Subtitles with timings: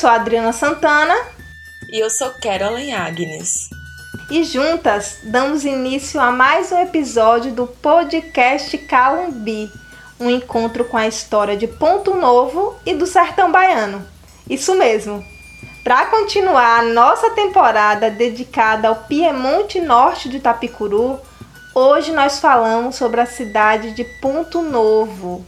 [0.00, 1.14] Eu sou a Adriana Santana.
[1.86, 3.68] E eu sou Carolyn Agnes.
[4.30, 9.70] E juntas damos início a mais um episódio do podcast Calumbi,
[10.18, 14.02] um encontro com a história de Ponto Novo e do Sertão Baiano.
[14.48, 15.22] Isso mesmo.
[15.84, 21.20] Para continuar a nossa temporada dedicada ao Piemonte Norte de Itapicuru,
[21.74, 25.44] hoje nós falamos sobre a cidade de Ponto Novo.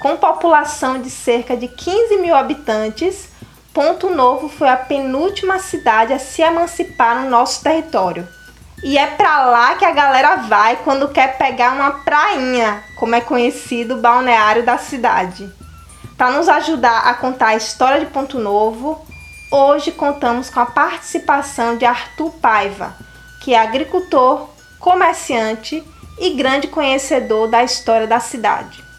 [0.00, 3.29] Com população de cerca de 15 mil habitantes,
[3.72, 8.26] Ponto Novo foi a penúltima cidade a se emancipar no nosso território.
[8.82, 13.20] E é para lá que a galera vai quando quer pegar uma prainha, como é
[13.20, 15.48] conhecido o balneário da cidade.
[16.16, 19.06] Para nos ajudar a contar a história de Ponto Novo,
[19.52, 22.96] hoje contamos com a participação de Arthur Paiva,
[23.40, 24.48] que é agricultor,
[24.80, 25.84] comerciante
[26.18, 28.89] e grande conhecedor da história da cidade.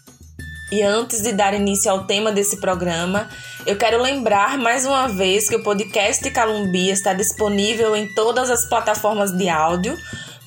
[0.72, 3.28] E antes de dar início ao tema desse programa,
[3.66, 8.70] eu quero lembrar mais uma vez que o podcast Calumbia está disponível em todas as
[8.70, 9.98] plataformas de áudio,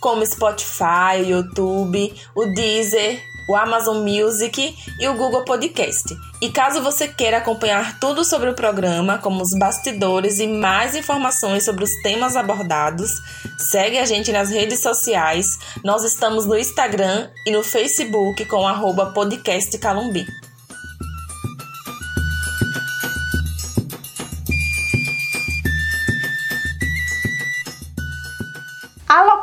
[0.00, 6.14] como Spotify, YouTube, o Deezer, o Amazon Music e o Google Podcast.
[6.41, 11.64] E caso você queira acompanhar tudo sobre o programa, como os bastidores e mais informações
[11.64, 13.11] sobre os temas abordados,
[13.59, 15.59] segue a gente nas redes sociais.
[15.83, 19.77] Nós estamos no Instagram e no Facebook com arroba podcast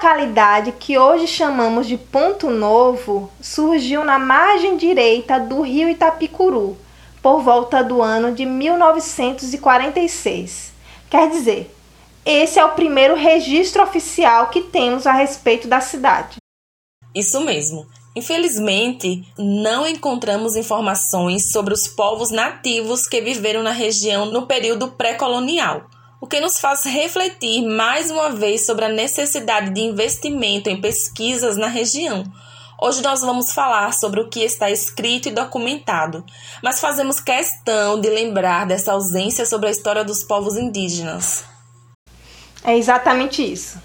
[0.01, 6.75] localidade que hoje chamamos de Ponto Novo surgiu na margem direita do rio Itapicuru,
[7.21, 10.71] por volta do ano de 1946.
[11.07, 11.71] Quer dizer,
[12.25, 16.37] esse é o primeiro registro oficial que temos a respeito da cidade.
[17.13, 17.85] Isso mesmo.
[18.15, 25.85] Infelizmente, não encontramos informações sobre os povos nativos que viveram na região no período pré-colonial
[26.21, 31.57] o que nos faz refletir mais uma vez sobre a necessidade de investimento em pesquisas
[31.57, 32.23] na região.
[32.79, 36.23] Hoje nós vamos falar sobre o que está escrito e documentado,
[36.61, 41.43] mas fazemos questão de lembrar dessa ausência sobre a história dos povos indígenas.
[42.63, 43.81] É exatamente isso.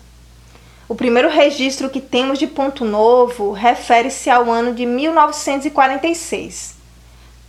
[0.86, 6.76] O primeiro registro que temos de Ponto Novo refere-se ao ano de 1946.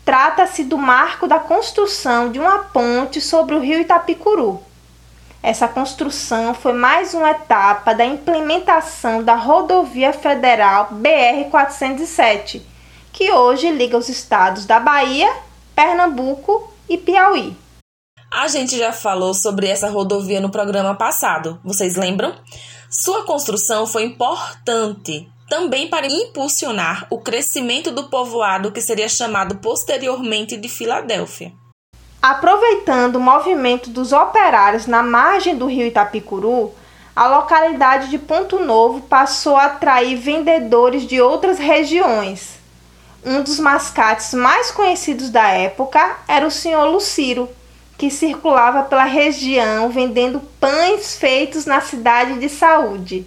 [0.06, 4.64] Trata-se do marco da construção de uma ponte sobre o rio Itapicuru,
[5.42, 12.62] essa construção foi mais uma etapa da implementação da rodovia federal BR-407,
[13.14, 15.32] que hoje liga os estados da Bahia,
[15.76, 17.56] Pernambuco e Piauí.
[18.34, 22.36] A gente já falou sobre essa rodovia no programa passado, vocês lembram?
[22.90, 30.58] Sua construção foi importante também para impulsionar o crescimento do povoado que seria chamado posteriormente
[30.58, 31.54] de Filadélfia.
[32.28, 36.74] Aproveitando o movimento dos operários na margem do rio Itapicuru,
[37.16, 42.60] a localidade de Ponto Novo passou a atrair vendedores de outras regiões.
[43.26, 47.48] Um dos mascates mais conhecidos da época era o senhor Luciro,
[47.98, 53.26] que circulava pela região vendendo pães feitos na cidade de Saúde.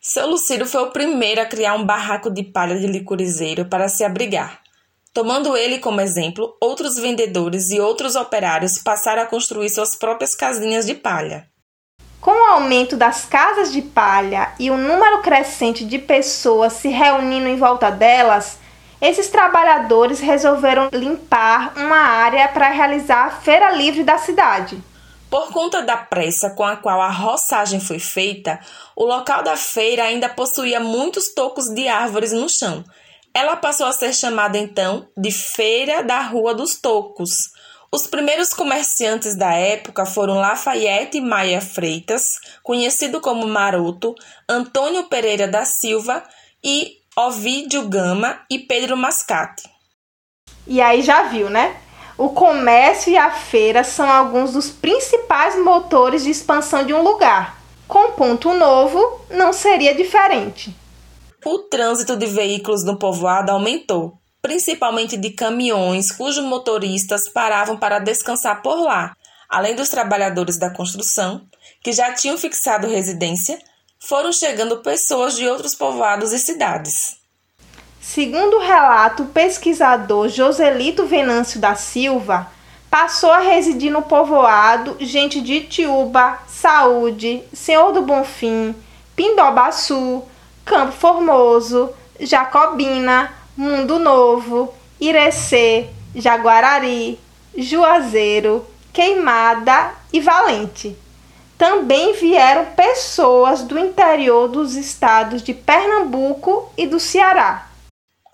[0.00, 4.02] Seu Luciro foi o primeiro a criar um barraco de palha de licorizeiro para se
[4.04, 4.62] abrigar.
[5.12, 10.86] Tomando ele como exemplo, outros vendedores e outros operários passaram a construir suas próprias casinhas
[10.86, 11.48] de palha.
[12.20, 17.48] Com o aumento das casas de palha e o número crescente de pessoas se reunindo
[17.48, 18.58] em volta delas,
[19.00, 24.82] esses trabalhadores resolveram limpar uma área para realizar a feira livre da cidade.
[25.30, 28.58] Por conta da pressa com a qual a roçagem foi feita,
[28.96, 32.82] o local da feira ainda possuía muitos tocos de árvores no chão,
[33.34, 37.30] ela passou a ser chamada então de Feira da Rua dos Tocos.
[37.90, 42.22] Os primeiros comerciantes da época foram Lafayette Maia Freitas,
[42.62, 44.14] conhecido como Maroto,
[44.48, 46.22] Antônio Pereira da Silva
[46.62, 49.68] e Ovídio Gama e Pedro Mascate.
[50.66, 51.76] E aí já viu, né?
[52.18, 57.56] O comércio e a feira são alguns dos principais motores de expansão de um lugar.
[57.86, 60.76] Com Ponto Novo, não seria diferente.
[61.44, 68.60] O trânsito de veículos no povoado aumentou, principalmente de caminhões cujos motoristas paravam para descansar
[68.60, 69.14] por lá.
[69.48, 71.42] Além dos trabalhadores da construção,
[71.82, 73.58] que já tinham fixado residência,
[73.98, 77.16] foram chegando pessoas de outros povoados e cidades.
[78.00, 82.50] Segundo o relato, o pesquisador Joselito Venâncio da Silva
[82.90, 88.74] passou a residir no povoado gente de Itiúba, Saúde, Senhor do Bonfim,
[89.14, 90.22] Pindobaçu,
[90.68, 97.18] Campo Formoso, Jacobina, Mundo Novo, Irecê, Jaguarari,
[97.56, 100.94] Juazeiro, Queimada e Valente.
[101.56, 107.70] Também vieram pessoas do interior dos estados de Pernambuco e do Ceará.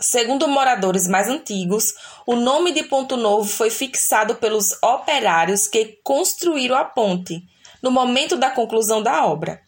[0.00, 1.94] Segundo moradores mais antigos,
[2.26, 7.44] o nome de Ponto Novo foi fixado pelos operários que construíram a ponte,
[7.80, 9.63] no momento da conclusão da obra.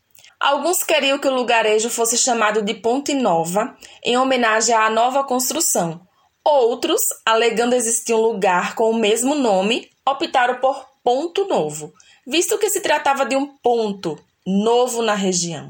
[0.47, 6.01] Alguns queriam que o lugarejo fosse chamado de Ponte Nova, em homenagem à nova construção.
[6.45, 11.93] Outros, alegando existir um lugar com o mesmo nome, optaram por Ponto Novo,
[12.25, 14.17] visto que se tratava de um ponto
[14.47, 15.69] novo na região.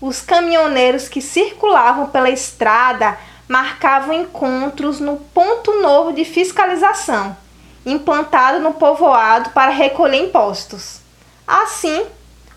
[0.00, 3.18] Os caminhoneiros que circulavam pela estrada
[3.48, 7.36] marcavam encontros no Ponto Novo de Fiscalização,
[7.84, 11.00] implantado no povoado para recolher impostos.
[11.44, 12.06] Assim,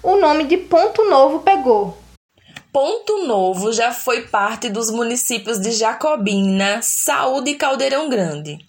[0.01, 1.97] o nome de Ponto Novo pegou.
[2.71, 8.59] Ponto Novo já foi parte dos municípios de Jacobina, Saúde e Caldeirão Grande.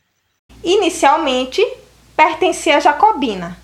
[0.65, 1.65] Inicialmente,
[2.17, 3.57] pertencia a Jacobina.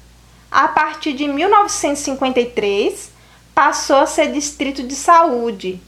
[0.50, 3.10] A partir de 1953,
[3.54, 5.80] passou a ser distrito de saúde.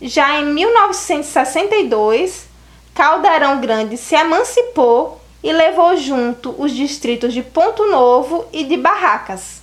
[0.00, 2.44] Já em 1962,
[2.94, 9.59] Caldeirão Grande se emancipou e levou junto os distritos de Ponto Novo e de Barracas.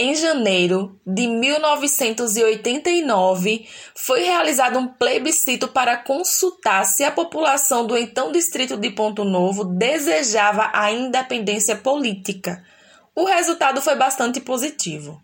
[0.00, 3.66] Em janeiro de 1989,
[3.96, 9.64] foi realizado um plebiscito para consultar se a população do então distrito de Ponto Novo
[9.64, 12.64] desejava a independência política.
[13.12, 15.20] O resultado foi bastante positivo.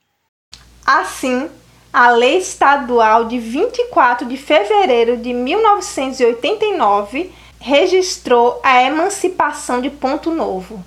[0.84, 1.48] Assim,
[1.92, 7.30] a Lei Estadual de 24 de fevereiro de 1989
[7.60, 10.84] registrou a emancipação de Ponto Novo.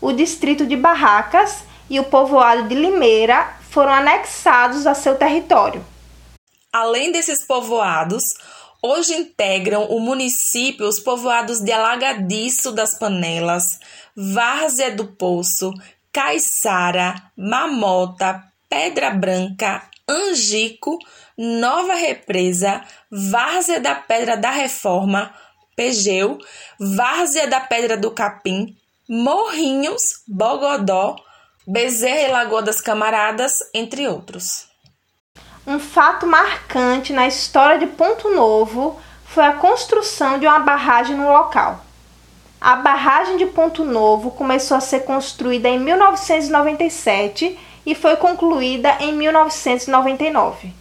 [0.00, 5.84] O distrito de Barracas e o povoado de Limeira foram anexados a seu território.
[6.72, 8.34] Além desses povoados,
[8.82, 13.64] hoje integram o município os povoados de Alagadiço das Panelas,
[14.16, 15.72] Várzea do Poço,
[16.12, 20.98] Caiçara, Mamota, Pedra Branca, Angico,
[21.36, 25.32] Nova Represa, Várzea da Pedra da Reforma,
[25.76, 26.38] Pegeu,
[26.78, 28.76] Várzea da Pedra do Capim,
[29.08, 31.16] Morrinhos, Bogodó,
[31.70, 34.68] Bezerra e Lagoa das Camaradas, entre outros.
[35.66, 41.30] Um fato marcante na história de Ponto Novo foi a construção de uma barragem no
[41.30, 41.84] local.
[42.58, 49.12] A barragem de Ponto Novo começou a ser construída em 1997 e foi concluída em
[49.12, 50.72] 1999.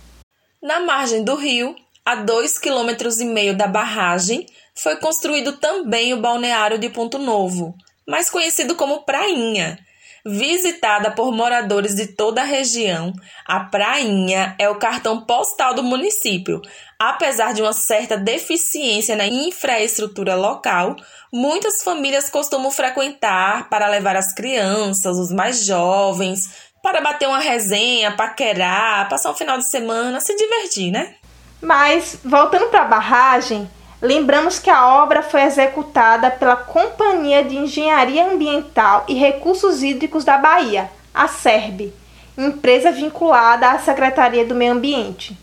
[0.63, 1.75] Na margem do rio,
[2.05, 7.75] a dois quilômetros e meio da barragem, foi construído também o balneário de Ponto Novo,
[8.07, 9.85] mais conhecido como Prainha,
[10.29, 13.13] Visitada por moradores de toda a região,
[13.45, 16.61] a Prainha é o cartão postal do município.
[16.99, 20.97] Apesar de uma certa deficiência na infraestrutura local,
[21.31, 26.41] muitas famílias costumam frequentar para levar as crianças, os mais jovens,
[26.83, 31.15] para bater uma resenha, paquerar, passar um final de semana, se divertir, né?
[31.61, 33.69] Mas, voltando para a barragem,
[34.01, 40.37] Lembramos que a obra foi executada pela Companhia de Engenharia Ambiental e Recursos Hídricos da
[40.37, 41.91] Bahia, a SERB,
[42.37, 45.35] empresa vinculada à Secretaria do Meio Ambiente.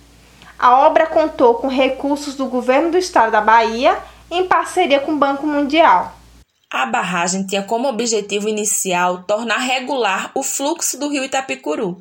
[0.57, 3.99] A obra contou com recursos do governo do estado da Bahia
[4.31, 6.17] em parceria com o Banco Mundial.
[6.73, 11.99] A barragem tinha como objetivo inicial tornar regular o fluxo do rio Itapicuru,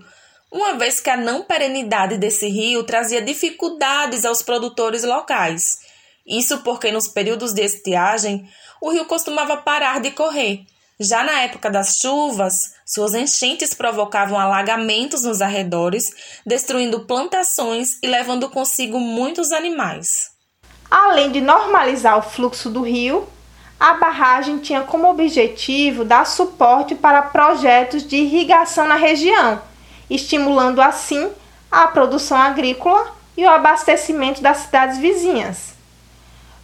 [0.51, 5.81] uma vez que a não perenidade desse rio trazia dificuldades aos produtores locais
[6.25, 8.49] isso porque nos períodos de estiagem
[8.81, 10.65] o rio costumava parar de correr.
[10.99, 12.53] Já na época das chuvas,
[12.85, 16.05] suas enchentes provocavam alagamentos nos arredores,
[16.45, 20.31] destruindo plantações e levando consigo muitos animais.
[20.89, 23.27] Além de normalizar o fluxo do rio,
[23.79, 29.61] a barragem tinha como objetivo dar suporte para projetos de irrigação na região,
[30.09, 31.29] estimulando assim
[31.71, 35.72] a produção agrícola e o abastecimento das cidades vizinhas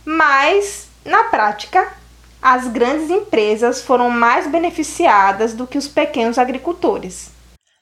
[0.05, 1.93] mas, na prática,
[2.41, 7.31] as grandes empresas foram mais beneficiadas do que os pequenos agricultores.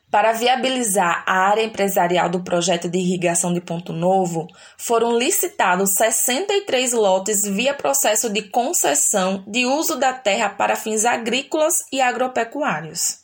[0.09, 4.47] Para viabilizar a área empresarial do projeto de irrigação de Ponto Novo,
[4.77, 11.75] foram licitados 63 lotes via processo de concessão de uso da terra para fins agrícolas
[11.91, 13.19] e agropecuários.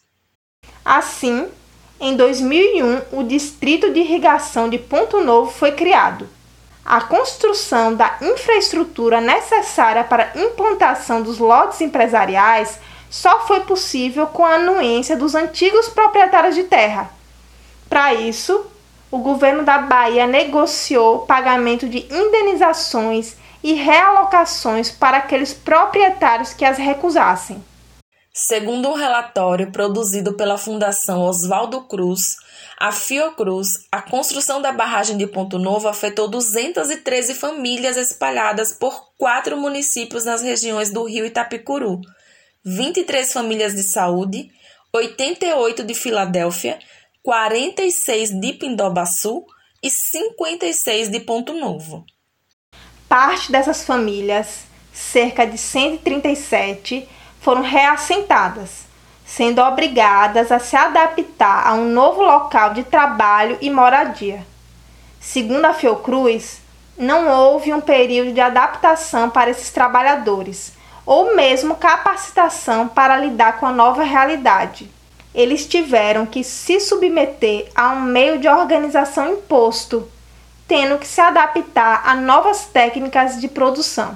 [0.84, 1.48] Assim,
[2.02, 6.28] em 2001, o Distrito de Irrigação de Ponto Novo foi criado
[6.86, 14.44] a construção da infraestrutura necessária para a implantação dos lotes empresariais só foi possível com
[14.44, 17.10] a anuência dos antigos proprietários de terra.
[17.88, 18.66] Para isso,
[19.12, 26.78] o governo da Bahia negociou pagamento de indenizações e realocações para aqueles proprietários que as
[26.78, 27.64] recusassem.
[28.34, 32.36] Segundo um relatório produzido pela Fundação Oswaldo Cruz,
[32.84, 39.56] a Fiocruz, a construção da barragem de Ponto Novo afetou 213 famílias espalhadas por quatro
[39.56, 42.02] municípios nas regiões do Rio Itapicuru,
[42.66, 44.52] 23 famílias de saúde,
[44.94, 46.78] 88 de Filadélfia,
[47.22, 49.46] 46 de Pindobaçu
[49.82, 52.06] e 56 de Ponto Novo.
[53.08, 57.08] Parte dessas famílias, cerca de 137,
[57.40, 58.93] foram reassentadas,
[59.36, 64.46] sendo obrigadas a se adaptar a um novo local de trabalho e moradia.
[65.20, 66.62] Segundo a Fiocruz,
[66.96, 70.74] não houve um período de adaptação para esses trabalhadores,
[71.04, 74.88] ou mesmo capacitação para lidar com a nova realidade.
[75.34, 80.08] Eles tiveram que se submeter a um meio de organização imposto,
[80.68, 84.16] tendo que se adaptar a novas técnicas de produção.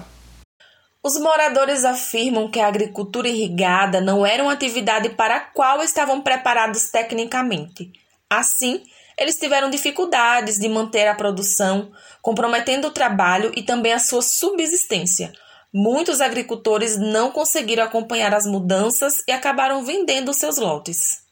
[1.03, 6.21] Os moradores afirmam que a agricultura irrigada não era uma atividade para a qual estavam
[6.21, 7.91] preparados tecnicamente.
[8.29, 8.83] Assim,
[9.17, 15.31] eles tiveram dificuldades de manter a produção, comprometendo o trabalho e também a sua subsistência.
[15.73, 21.25] Muitos agricultores não conseguiram acompanhar as mudanças e acabaram vendendo seus lotes.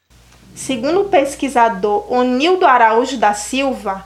[0.55, 4.05] Segundo o pesquisador Onildo Araújo da Silva,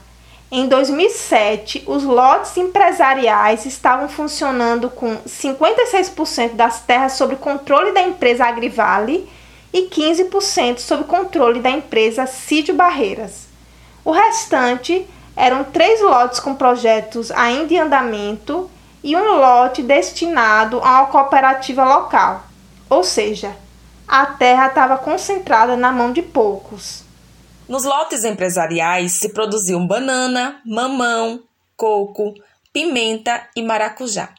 [0.52, 8.46] em 2007, os lotes empresariais estavam funcionando com 56% das terras sob controle da empresa
[8.46, 9.30] Agrivale
[9.72, 13.48] e 15% sob controle da empresa Cídio Barreiras.
[14.04, 18.68] O restante eram três lotes com projetos ainda em andamento
[19.04, 22.44] e um lote destinado a uma cooperativa local,
[22.90, 23.56] ou seja,
[24.08, 27.08] a terra estava concentrada na mão de poucos.
[27.70, 31.44] Nos lotes empresariais se produziam banana, mamão,
[31.78, 32.34] coco,
[32.74, 34.34] pimenta e maracujá.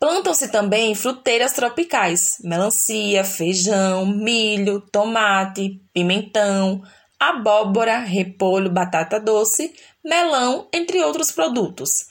[0.00, 6.82] Plantam-se também fruteiras tropicais, melancia, feijão, milho, tomate, pimentão,
[7.20, 12.06] abóbora, repolho, batata doce, melão, entre outros produtos.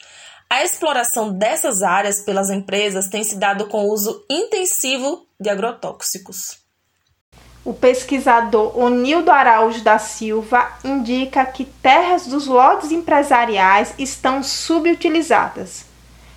[0.47, 6.64] A exploração dessas áreas pelas empresas tem se dado com o uso intensivo de agrotóxicos.
[7.65, 15.83] O pesquisador Onildo Araújo da Silva indica que terras dos lotes empresariais estão subutilizadas.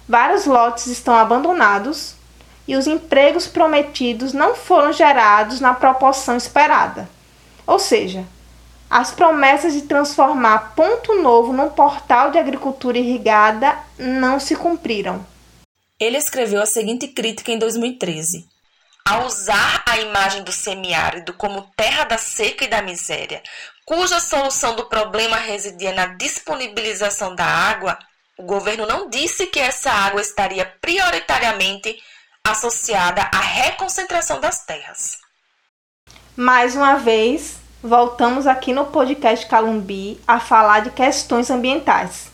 [0.09, 2.15] Vários lotes estão abandonados
[2.67, 7.07] e os empregos prometidos não foram gerados na proporção esperada.
[7.67, 8.25] Ou seja,
[8.89, 15.27] as promessas de transformar Ponto Novo num portal de agricultura irrigada não se cumpriram.
[16.01, 18.47] Ele escreveu a seguinte crítica em 2013.
[19.09, 23.43] Ao usar a imagem do semiárido como terra da seca e da miséria,
[23.87, 27.99] cuja solução do problema residia na disponibilização da água,
[28.37, 31.99] o governo não disse que essa água estaria prioritariamente
[32.47, 35.17] associada à reconcentração das terras.
[36.37, 42.31] Mais uma vez, voltamos aqui no podcast Calumbi a falar de questões ambientais.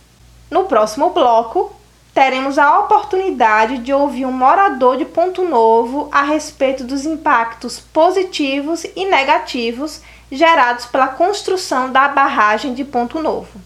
[0.50, 1.72] No próximo bloco,
[2.14, 8.85] teremos a oportunidade de ouvir um morador de Ponto Novo a respeito dos impactos positivos
[8.94, 13.61] e negativos gerados pela construção da barragem de Ponto Novo.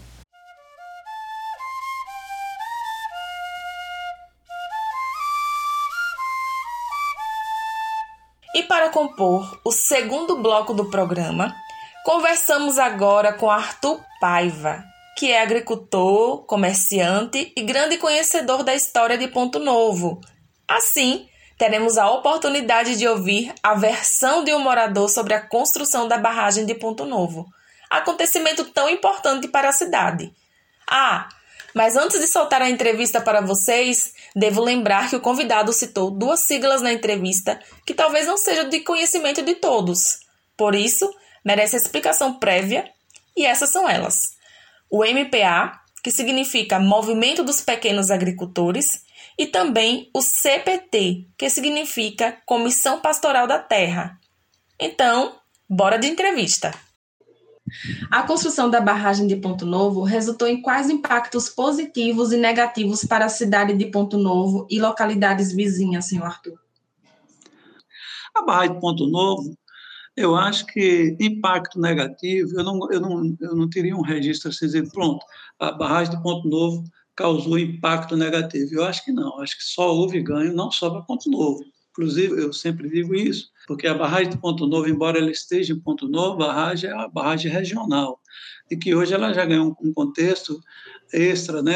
[8.55, 11.55] E para compor o segundo bloco do programa,
[12.03, 14.83] conversamos agora com Arthur Paiva,
[15.19, 20.21] que é agricultor, comerciante e grande conhecedor da história de Ponto Novo.
[20.65, 26.17] Assim, teremos a oportunidade de ouvir a versão de um morador sobre a construção da
[26.17, 27.45] barragem de Ponto Novo,
[27.89, 30.31] acontecimento tão importante para a cidade.
[30.89, 31.27] Ah,
[31.75, 36.39] mas antes de soltar a entrevista para vocês, devo lembrar que o convidado citou duas
[36.45, 40.19] siglas na entrevista que talvez não sejam de conhecimento de todos.
[40.55, 42.89] Por isso, merece explicação prévia,
[43.35, 44.38] e essas são elas
[44.89, 49.03] o MPA, que significa Movimento dos Pequenos Agricultores,
[49.37, 54.19] e também o CPT, que significa Comissão Pastoral da Terra.
[54.79, 55.35] Então,
[55.69, 56.73] bora de entrevista.
[58.09, 63.25] A construção da barragem de Ponto Novo resultou em quais impactos positivos e negativos para
[63.25, 66.57] a cidade de Ponto Novo e localidades vizinhas, senhor Arthur?
[68.35, 69.55] A barragem de Ponto Novo
[70.19, 74.65] eu acho que impacto negativo, eu não, eu não, eu não teria um registro assim,
[74.65, 75.25] dizer, pronto,
[75.57, 76.83] a barragem de Ponto Novo
[77.15, 78.73] causou impacto negativo.
[78.73, 81.63] Eu acho que não, acho que só houve ganho, não só para Ponto Novo.
[81.91, 85.79] Inclusive, eu sempre digo isso, porque a barragem de Ponto Novo, embora ela esteja em
[85.79, 88.19] Ponto Novo, a barragem é uma barragem regional.
[88.69, 90.61] e que hoje ela já ganhou um contexto
[91.13, 91.75] extra, né,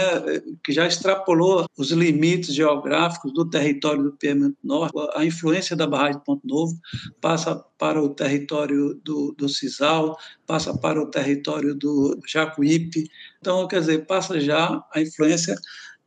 [0.63, 4.93] que já extrapolou os limites geográficos do território do Piemonte Norte.
[5.15, 6.73] A influência da barragem de Ponto Novo
[7.19, 13.09] passa para o território do, do Cisal, passa para o território do Jacuípe.
[13.39, 15.55] Então, quer dizer, passa já, a influência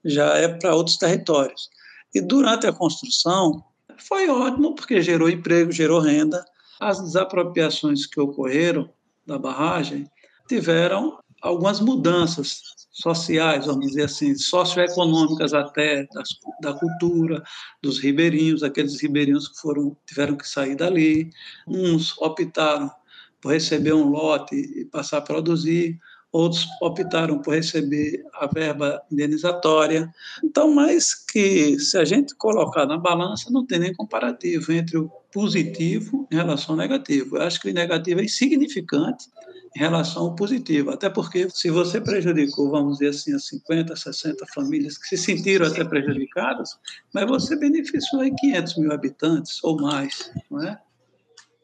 [0.04, 1.68] já é para outros territórios.
[2.14, 3.64] E durante a construção,
[3.99, 6.45] foi ótimo, porque gerou emprego, gerou renda.
[6.80, 8.88] As desapropriações que ocorreram
[9.26, 10.09] da barragem
[10.49, 16.31] tiveram algumas mudanças sociais, vamos dizer assim, socioeconômicas até das,
[16.62, 17.43] da cultura
[17.83, 21.31] dos ribeirinhos, aqueles ribeirinhos que foram tiveram que sair dali,
[21.67, 22.91] uns optaram
[23.41, 25.99] por receber um lote e passar a produzir,
[26.33, 30.11] outros optaram por receber a verba indenizatória.
[30.43, 35.11] Então, mais que se a gente colocar na balança, não tem nem comparativo entre o
[35.31, 37.37] positivo em relação ao negativo.
[37.37, 39.29] Eu acho que o negativo é insignificante
[39.76, 40.90] em relação ao positivo.
[40.90, 45.66] Até porque, se você prejudicou, vamos dizer assim, as 50, 60 famílias que se sentiram
[45.66, 46.78] até prejudicadas,
[47.12, 50.80] mas você beneficiou aí 500 mil habitantes ou mais, não é?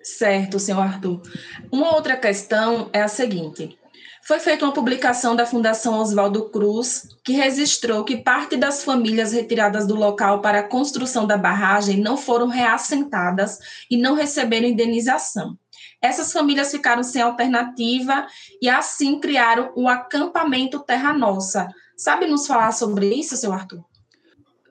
[0.02, 1.22] Certo, senhor Arthur.
[1.70, 3.78] Uma outra questão é a seguinte:
[4.22, 9.86] foi feita uma publicação da Fundação Oswaldo Cruz, que registrou que parte das famílias retiradas
[9.86, 13.58] do local para a construção da barragem não foram reassentadas
[13.90, 15.56] e não receberam indenização.
[16.02, 18.26] Essas famílias ficaram sem alternativa
[18.60, 21.68] e assim criaram o acampamento Terra Nossa.
[21.96, 23.84] Sabe nos falar sobre isso, seu Arthur?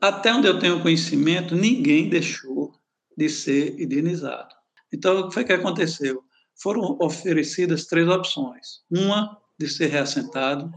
[0.01, 2.73] Até onde eu tenho conhecimento, ninguém deixou
[3.15, 4.53] de ser indenizado.
[4.91, 6.23] Então, o que foi que aconteceu?
[6.61, 8.81] Foram oferecidas três opções.
[8.89, 10.69] Uma, de ser reassentado,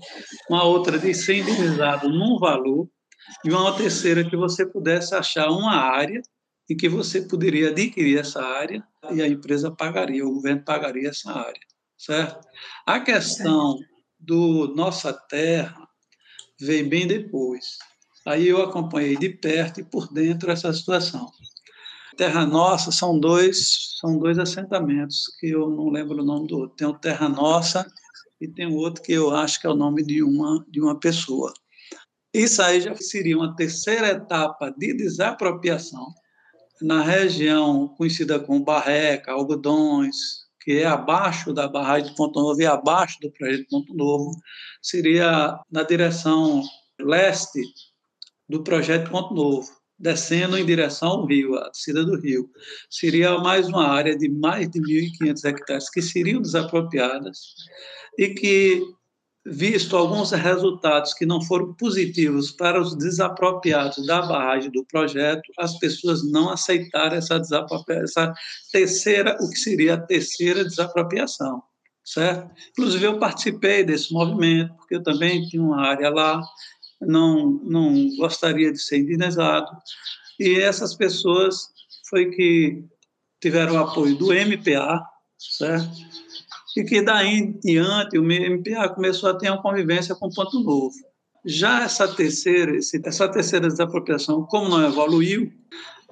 [0.49, 2.89] uma outra de ser indenizado num valor,
[3.45, 6.21] e uma terceira que você pudesse achar uma área
[6.69, 11.31] e que você poderia adquirir essa área e a empresa pagaria, o governo pagaria essa
[11.31, 11.61] área,
[11.99, 12.47] certo?
[12.87, 13.79] A questão
[14.19, 15.87] do Nossa Terra
[16.59, 17.79] veio bem depois.
[18.27, 21.31] Aí eu acompanhei de perto e por dentro essa situação.
[22.17, 26.77] Terra Nossa são dois são dois assentamentos que eu não lembro o nome do outro.
[26.77, 27.87] Tem o Terra Nossa
[28.41, 30.99] e tem o outro que eu acho que é o nome de uma de uma
[30.99, 31.53] pessoa.
[32.33, 36.07] Isso aí já seria uma terceira etapa de desapropriação
[36.85, 42.67] na região conhecida como Barreca, Algodões, que é abaixo da barragem de Ponto Novo e
[42.67, 44.31] abaixo do projeto Ponto Novo,
[44.83, 46.63] seria na direção
[47.01, 47.63] leste
[48.47, 49.67] do projeto Ponto Novo,
[49.99, 52.51] descendo em direção ao rio, a descida do rio.
[52.91, 57.39] Seria mais uma área de mais de 1.500 hectares que seriam desapropriadas
[58.19, 58.83] e que
[59.47, 65.79] visto alguns resultados que não foram positivos para os desapropriados da barragem do projeto, as
[65.79, 67.43] pessoas não aceitaram essa,
[67.89, 68.35] essa
[68.73, 71.63] terceira, o que seria a terceira desapropriação,
[72.03, 72.51] certo?
[72.71, 76.41] Inclusive eu participei desse movimento, porque eu também tinha uma área lá,
[77.03, 79.71] não, não gostaria de ser indenizado,
[80.41, 81.69] e essas pessoas
[82.09, 82.83] foi que
[83.43, 85.05] tiveram o apoio do MPA,
[85.39, 86.24] certo?
[86.77, 90.95] E que daí em diante o MPA começou a ter uma convivência com Ponto Novo.
[91.45, 95.53] Já essa terceira, essa terceira desapropriação, como não evoluiu,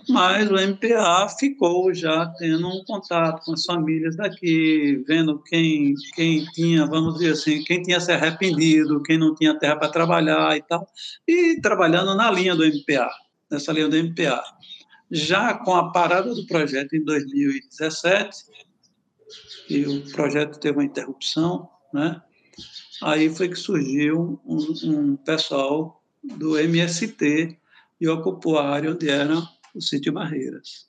[0.09, 6.45] mas o MPA ficou já tendo um contato com as famílias daqui, vendo quem, quem
[6.47, 10.63] tinha, vamos dizer assim, quem tinha se arrependido, quem não tinha terra para trabalhar e
[10.63, 10.87] tal,
[11.27, 13.09] e trabalhando na linha do MPA,
[13.51, 14.43] nessa linha do MPA.
[15.11, 18.37] Já com a parada do projeto em 2017,
[19.69, 22.23] e o projeto teve uma interrupção, né?
[23.03, 27.59] Aí foi que surgiu um, um pessoal do MST
[28.01, 29.37] e ocupou a área onde era
[29.75, 30.87] o sítio Barreiras.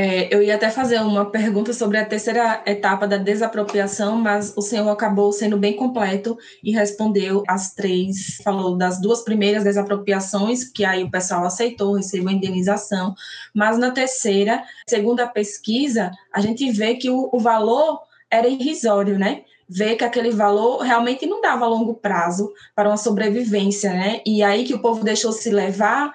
[0.00, 4.62] É, eu ia até fazer uma pergunta sobre a terceira etapa da desapropriação, mas o
[4.62, 8.36] senhor acabou sendo bem completo e respondeu as três.
[8.44, 13.12] Falou das duas primeiras desapropriações, que aí o pessoal aceitou, recebeu a indenização,
[13.52, 19.18] mas na terceira, segundo a pesquisa, a gente vê que o, o valor era irrisório,
[19.18, 19.42] né?
[19.68, 24.20] Vê que aquele valor realmente não dava longo prazo para uma sobrevivência, né?
[24.24, 26.12] E aí que o povo deixou se levar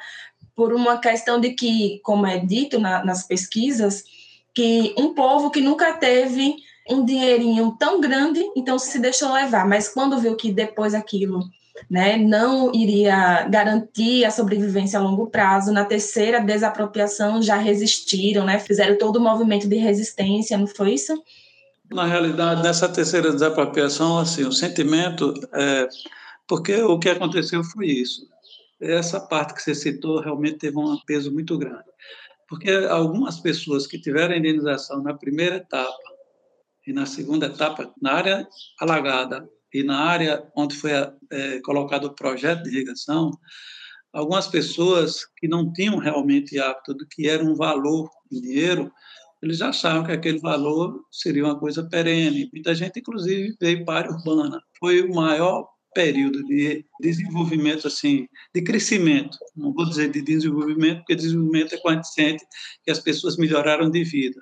[0.56, 4.04] por uma questão de que, como é dito na, nas pesquisas,
[4.54, 6.56] que um povo que nunca teve
[6.90, 11.40] um dinheirinho tão grande, então se deixou levar, mas quando viu que depois aquilo
[11.90, 18.60] né, não iria garantir a sobrevivência a longo prazo, na terceira desapropriação já resistiram, né,
[18.60, 21.22] fizeram todo o movimento de resistência, não foi isso?
[21.92, 25.88] Na realidade, nessa terceira desapropriação, assim, o sentimento é
[26.48, 28.33] porque o que aconteceu foi isso
[28.84, 31.86] essa parte que você citou realmente teve um peso muito grande.
[32.48, 35.98] Porque algumas pessoas que tiveram indenização na primeira etapa
[36.86, 38.48] e na segunda etapa, na área
[38.80, 43.32] alagada e na área onde foi é, colocado o projeto de irrigação,
[44.12, 48.92] algumas pessoas que não tinham realmente hábito do que era um valor em dinheiro,
[49.42, 52.50] eles achavam que aquele valor seria uma coisa perene.
[52.54, 54.62] Muita gente, inclusive, veio para a área urbana.
[54.80, 59.38] Foi o maior período de desenvolvimento, assim, de crescimento.
[59.56, 62.46] Não vou dizer de desenvolvimento, porque desenvolvimento é quantiente
[62.84, 64.42] que as pessoas melhoraram de vida.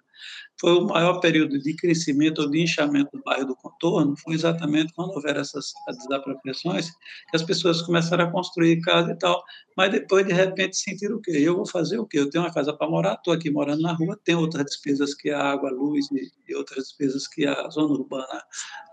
[0.60, 4.94] Foi o maior período de crescimento ou de inchamento do bairro do contorno, foi exatamente
[4.94, 6.92] quando houveram essas desapropriações,
[7.32, 9.44] que as pessoas começaram a construir casa e tal,
[9.76, 11.32] mas depois, de repente, sentiram o quê?
[11.32, 12.20] Eu vou fazer o quê?
[12.20, 15.32] Eu tenho uma casa para morar, estou aqui morando na rua, tenho outras despesas que
[15.32, 16.06] a água, a luz
[16.48, 18.44] e outras despesas que a zona urbana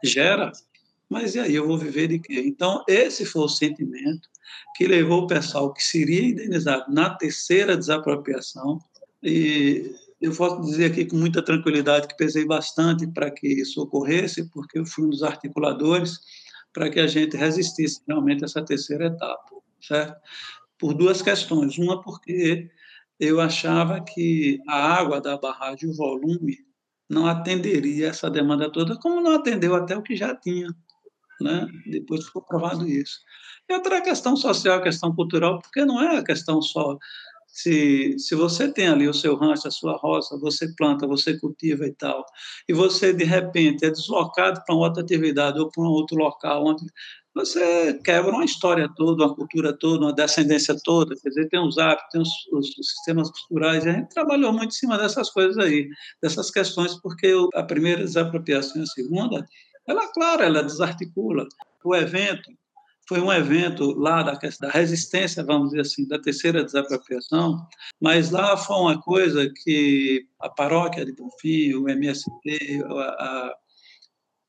[0.03, 0.51] gera,
[1.09, 2.43] mas e aí, eu vou viver de quê?
[2.47, 4.29] Então, esse foi o sentimento
[4.77, 8.79] que levou o pessoal que seria indenizado na terceira desapropriação.
[9.23, 9.91] E
[10.21, 14.79] eu posso dizer aqui com muita tranquilidade que pesei bastante para que isso ocorresse, porque
[14.79, 16.19] eu fui um dos articuladores
[16.75, 20.15] para que a gente resistisse realmente a essa terceira etapa, certo?
[20.79, 21.79] Por duas questões.
[21.79, 22.69] Uma, porque
[23.19, 26.59] eu achava que a água da barragem, o volume,
[27.09, 30.69] não atenderia essa demanda toda, como não atendeu até o que já tinha
[31.41, 31.67] né?
[31.87, 33.21] Depois ficou provado isso.
[33.69, 36.99] E outra questão social, questão cultural, porque não é a questão só
[37.49, 41.87] se, se você tem ali o seu rancho, a sua roça, você planta, você cultiva
[41.87, 42.25] e tal,
[42.69, 46.85] e você de repente é deslocado para outra atividade ou para um outro local onde
[47.35, 51.79] você quebra uma história toda, uma cultura toda, uma descendência toda, quer dizer, tem os
[51.79, 55.89] hábitos, tem os, os, sistemas culturais, a gente trabalhou muito em cima dessas coisas aí,
[56.23, 59.47] dessas questões, porque a primeira desapropriação e a segunda
[59.89, 61.47] ela, claro, ela desarticula.
[61.83, 62.51] O evento
[63.09, 67.67] foi um evento lá da, da resistência, vamos dizer assim, da terceira desapropriação,
[67.99, 73.55] mas lá foi uma coisa que a paróquia de Bonfim, o MST, a, a,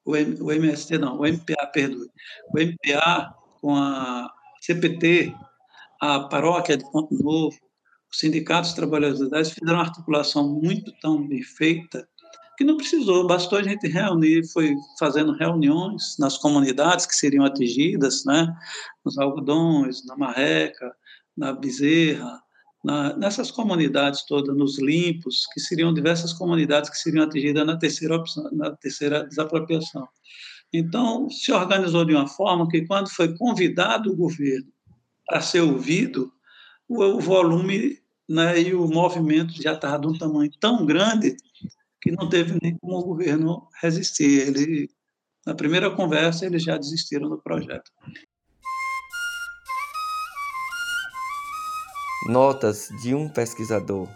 [0.03, 2.09] o, o MST não, o MPA, perdoe,
[2.53, 5.33] o MPA com a CPT,
[6.01, 7.57] a paróquia de Ponto Novo,
[8.11, 12.05] os sindicatos trabalhadores fizeram uma articulação muito tão bem feita
[12.59, 18.25] que não precisou, bastou a gente reunir, foi fazendo reuniões nas comunidades que seriam atingidas,
[18.25, 18.53] né,
[19.05, 20.93] nos algodões, na marreca,
[21.37, 22.37] na bezerra,
[22.83, 28.17] na, nessas comunidades todas, nos limpos, que seriam diversas comunidades que seriam atingidas na terceira
[28.17, 30.05] opção, na terceira desapropriação.
[30.73, 34.67] Então, se organizou de uma forma que, quando foi convidado o governo
[35.25, 36.29] para ser ouvido,
[36.89, 41.37] o, o volume né, e o movimento já estava de um tamanho tão grande
[42.01, 44.47] que não teve nem como o governo resistir.
[44.47, 44.89] Ele,
[45.45, 47.91] na primeira conversa, eles já desistiram do projeto.
[52.27, 54.07] Notas de um pesquisador.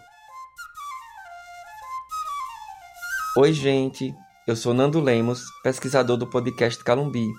[3.37, 4.13] Oi, gente.
[4.45, 7.31] Eu sou Nando Lemos, pesquisador do podcast Calumbi,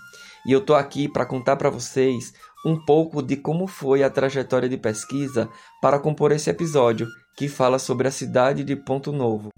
[0.47, 2.33] e eu tô aqui para contar para vocês
[2.65, 5.51] um pouco de como foi a trajetória de pesquisa
[5.83, 9.51] para compor esse episódio, que fala sobre a cidade de Ponto Novo.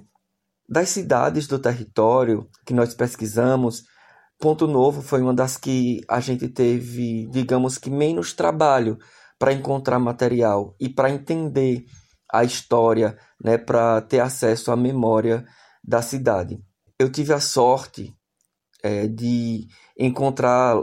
[0.68, 3.84] Das cidades do território que nós pesquisamos,
[4.38, 8.98] Ponto Novo foi uma das que a gente teve, digamos que, menos trabalho
[9.38, 11.84] para encontrar material e para entender
[12.32, 15.46] a história, né, para ter acesso à memória
[15.82, 16.58] da cidade.
[16.98, 18.12] Eu tive a sorte
[18.82, 20.76] é, de encontrar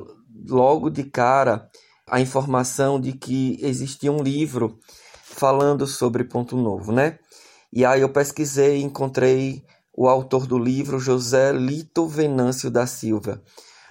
[0.48, 1.70] logo de cara
[2.08, 4.80] a informação de que existia um livro
[5.24, 7.18] falando sobre Ponto Novo, né?
[7.76, 13.42] E aí eu pesquisei e encontrei o autor do livro, José Lito Venâncio da Silva.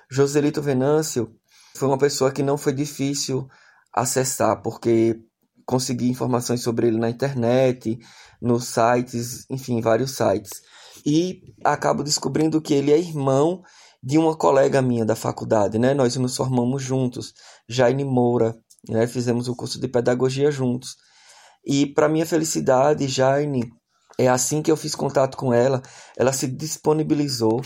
[0.08, 1.34] José Lito Venâncio
[1.74, 3.48] foi uma pessoa que não foi difícil
[3.92, 5.20] acessar, porque
[5.66, 7.98] consegui informações sobre ele na internet,
[8.40, 10.62] nos sites, enfim, vários sites.
[11.04, 13.62] E acabo descobrindo que ele é irmão
[14.00, 15.92] de uma colega minha da faculdade, né?
[15.92, 17.34] Nós nos formamos juntos,
[17.68, 18.56] Jaine Moura,
[18.88, 19.08] né?
[19.08, 20.96] Fizemos o curso de pedagogia juntos.
[21.64, 23.72] E para minha felicidade, Jaine
[24.18, 25.83] é assim que eu fiz contato com ela,
[26.16, 27.62] ela se disponibilizou,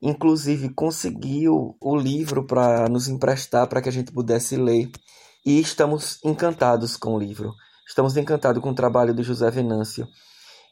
[0.00, 4.90] inclusive conseguiu o livro para nos emprestar para que a gente pudesse ler.
[5.44, 7.52] E estamos encantados com o livro.
[7.86, 10.06] Estamos encantados com o trabalho de José Venâncio.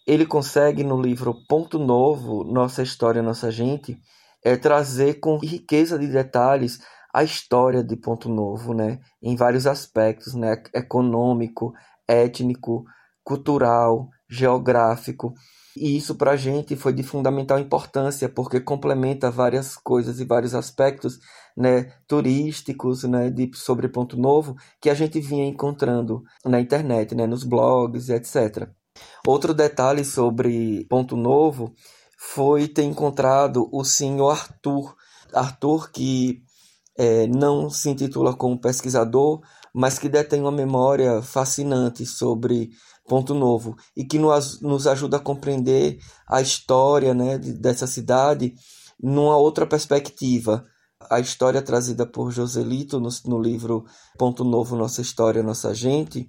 [0.06, 3.98] Ele consegue no livro Ponto Novo, Nossa História, Nossa Gente,
[4.44, 6.80] é trazer com riqueza de detalhes
[7.12, 9.00] a história de Ponto Novo, né?
[9.20, 10.62] Em vários aspectos, né?
[10.72, 11.74] Econômico,
[12.10, 12.84] étnico,
[13.22, 15.32] cultural, geográfico.
[15.76, 20.54] E isso para a gente foi de fundamental importância, porque complementa várias coisas e vários
[20.54, 21.20] aspectos
[21.56, 27.26] né, turísticos né, de, sobre Ponto Novo que a gente vinha encontrando na internet, né,
[27.26, 28.68] nos blogs, etc.
[29.26, 31.72] Outro detalhe sobre Ponto Novo
[32.18, 34.96] foi ter encontrado o senhor Arthur.
[35.32, 36.42] Arthur, que
[36.98, 39.40] é, não se intitula como pesquisador,
[39.74, 42.70] mas que detém uma memória fascinante sobre
[43.08, 48.54] Ponto Novo e que nos, nos ajuda a compreender a história né, dessa cidade
[49.02, 50.64] numa outra perspectiva.
[51.10, 53.84] A história trazida por Joselito no, no livro
[54.18, 56.28] Ponto Novo, Nossa História, Nossa Gente,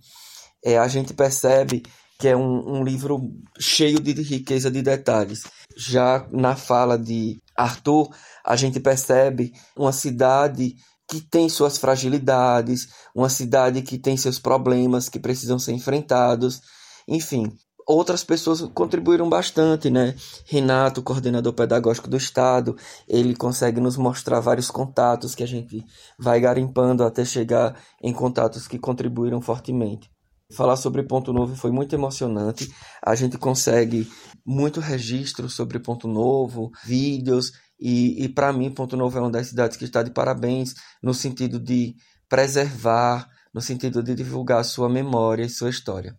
[0.64, 1.84] é, a gente percebe
[2.18, 3.20] que é um, um livro
[3.60, 5.42] cheio de riqueza de detalhes.
[5.76, 8.10] Já na fala de Arthur,
[8.46, 10.76] a gente percebe uma cidade
[11.12, 16.62] que tem suas fragilidades, uma cidade que tem seus problemas que precisam ser enfrentados.
[17.06, 17.52] Enfim,
[17.86, 20.16] outras pessoas contribuíram bastante, né?
[20.46, 22.78] Renato, coordenador pedagógico do estado,
[23.10, 25.84] ele consegue nos mostrar vários contatos que a gente
[26.18, 30.10] vai garimpando até chegar em contatos que contribuíram fortemente.
[30.54, 32.74] Falar sobre Ponto Novo foi muito emocionante.
[33.06, 34.10] A gente consegue
[34.46, 39.48] muito registro sobre Ponto Novo, vídeos, e, e para mim, Ponto Novo é uma das
[39.48, 41.96] cidades que está de parabéns no sentido de
[42.30, 46.16] preservar, no sentido de divulgar sua memória e sua história.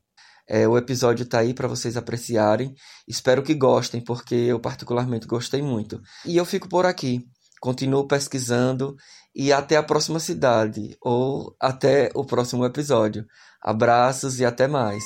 [0.48, 2.74] É, o episódio está aí para vocês apreciarem.
[3.06, 6.00] Espero que gostem, porque eu particularmente gostei muito.
[6.26, 7.24] E eu fico por aqui.
[7.60, 8.96] Continuo pesquisando
[9.32, 13.24] e até a próxima cidade ou até o próximo episódio.
[13.62, 15.04] Abraços e até mais.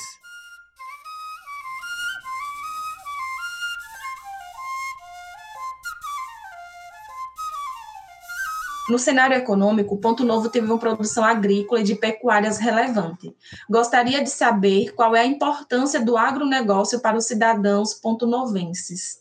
[8.89, 13.35] No cenário econômico, Ponto Novo teve uma produção agrícola e de pecuárias relevante.
[13.69, 19.19] Gostaria de saber qual é a importância do agronegócio para os cidadãos pontonovenses.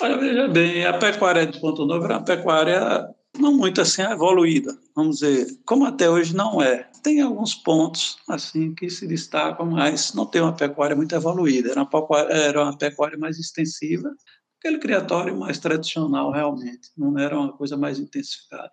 [0.00, 4.76] Olha, veja bem, a pecuária de Ponto Novo era uma pecuária não muito assim evoluída,
[4.94, 6.88] vamos dizer, como até hoje não é.
[7.02, 11.70] Tem alguns pontos assim que se destacam, mas não tem uma pecuária muito evoluída.
[11.70, 14.10] Era uma pecuária, era uma pecuária mais extensiva,
[14.58, 18.72] aquele criatório mais tradicional realmente, não era uma coisa mais intensificada.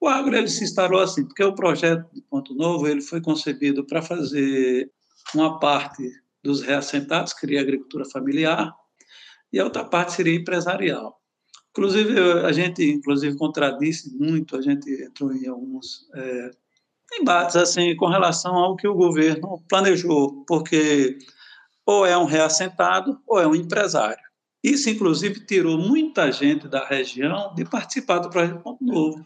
[0.00, 3.84] O agro ele se instalou assim, porque o projeto de Ponto Novo ele foi concebido
[3.86, 4.90] para fazer
[5.34, 6.10] uma parte
[6.42, 8.74] dos reassentados, queria agricultura familiar,
[9.52, 11.20] e a outra parte seria empresarial.
[11.70, 16.50] Inclusive, a gente inclusive contradisse muito, a gente entrou em alguns é,
[17.20, 21.18] embates assim, com relação ao que o governo planejou, porque
[21.84, 24.26] ou é um reassentado ou é um empresário.
[24.66, 29.24] Isso, inclusive, tirou muita gente da região de participar do Projeto Ponto Novo.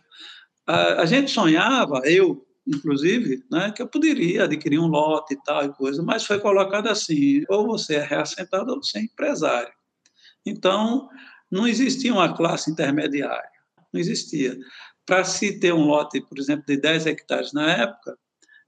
[0.66, 5.64] A, a gente sonhava, eu, inclusive, né, que eu poderia adquirir um lote e tal
[5.64, 9.72] e coisa, mas foi colocado assim: ou você é reassentado ou você é empresário.
[10.44, 11.08] Então,
[11.50, 13.48] não existia uma classe intermediária,
[13.90, 14.58] não existia.
[15.06, 18.14] Para se ter um lote, por exemplo, de 10 hectares na época,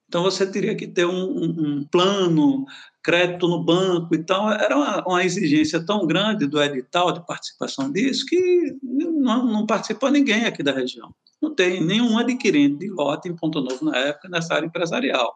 [0.09, 2.65] então você teria que ter um, um, um plano,
[3.03, 4.51] crédito no banco e tal.
[4.53, 10.11] Era uma, uma, exigência tão grande do edital de participação disso que não, não participou
[10.11, 11.15] ninguém aqui da região.
[11.41, 15.35] Não tem nenhum adquirente de lote em Ponto Novo na época nessa área empresarial,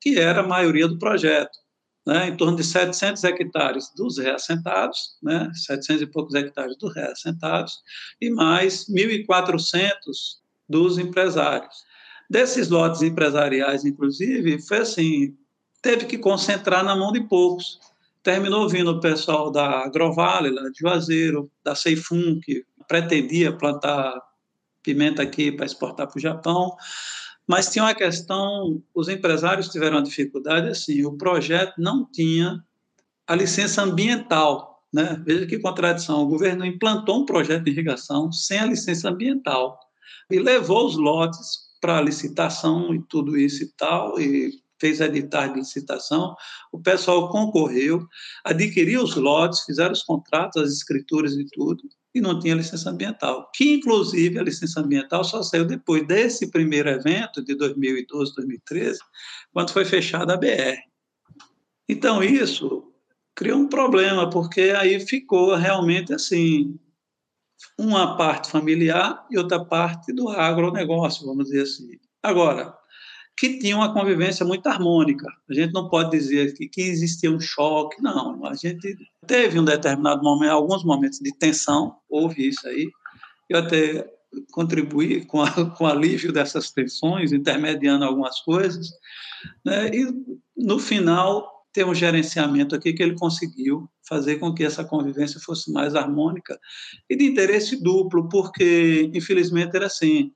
[0.00, 1.58] que era a maioria do projeto
[2.06, 7.74] né, em torno de 700 hectares dos reassentados, né, 700 e poucos hectares dos reassentados,
[8.20, 9.90] e mais 1.400
[10.68, 11.74] dos empresários.
[12.28, 15.36] Desses lotes empresariais, inclusive, foi assim,
[15.82, 17.80] teve que concentrar na mão de poucos.
[18.22, 24.20] Terminou vindo o pessoal da Agrovale, lá de Juazeiro, da Seifun, que pretendia plantar
[24.82, 26.74] pimenta aqui para exportar para o Japão,
[27.46, 32.62] mas tinha uma questão, os empresários tiveram uma dificuldade assim, o projeto não tinha
[33.26, 35.22] a licença ambiental, né?
[35.24, 39.78] Veja que contradição, o governo implantou um projeto de irrigação sem a licença ambiental
[40.30, 45.60] e levou os lotes para licitação e tudo isso e tal, e fez editar de
[45.60, 46.34] licitação,
[46.72, 48.06] o pessoal concorreu,
[48.44, 51.82] adquiriu os lotes, fizeram os contratos, as escrituras e tudo,
[52.14, 56.88] e não tinha licença ambiental, que inclusive a licença ambiental só saiu depois desse primeiro
[56.88, 58.98] evento de 2012, 2013,
[59.52, 60.78] quando foi fechada a BR.
[61.88, 62.90] Então isso
[63.34, 66.78] criou um problema, porque aí ficou realmente assim,
[67.78, 71.98] uma parte familiar e outra parte do agronegócio, vamos dizer assim.
[72.22, 72.76] Agora,
[73.40, 75.26] que tinha uma convivência muito harmônica.
[75.48, 78.44] A gente não pode dizer que, que existia um choque, não.
[78.44, 82.86] A gente teve um determinado momento, alguns momentos de tensão, houve isso aí.
[83.48, 84.06] Eu até
[84.52, 88.90] contribuí com, a, com o alívio dessas tensões, intermediando algumas coisas.
[89.64, 89.88] Né?
[89.88, 90.06] E,
[90.54, 95.72] no final, tem um gerenciamento aqui que ele conseguiu fazer com que essa convivência fosse
[95.72, 96.60] mais harmônica
[97.08, 100.30] e de interesse duplo, porque, infelizmente, era assim,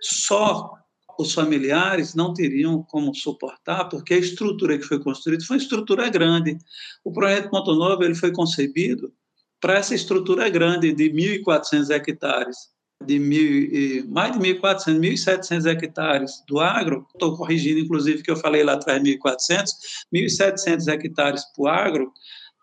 [0.00, 0.77] só
[1.18, 6.08] os familiares não teriam como suportar, porque a estrutura que foi construída foi uma estrutura
[6.08, 6.56] grande.
[7.04, 9.12] O projeto Ponto Novo ele foi concebido
[9.60, 12.56] para essa estrutura grande de 1.400 hectares.
[13.04, 18.62] de mil, mais de 1.400, 1.700 hectares do agro, estou corrigindo, inclusive, que eu falei
[18.62, 19.70] lá atrás 1.400,
[20.14, 22.12] 1.700 hectares para o agro,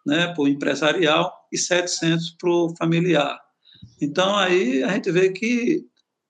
[0.06, 3.40] né, para o empresarial, e 700 para o familiar.
[4.02, 5.86] Então, aí a gente vê que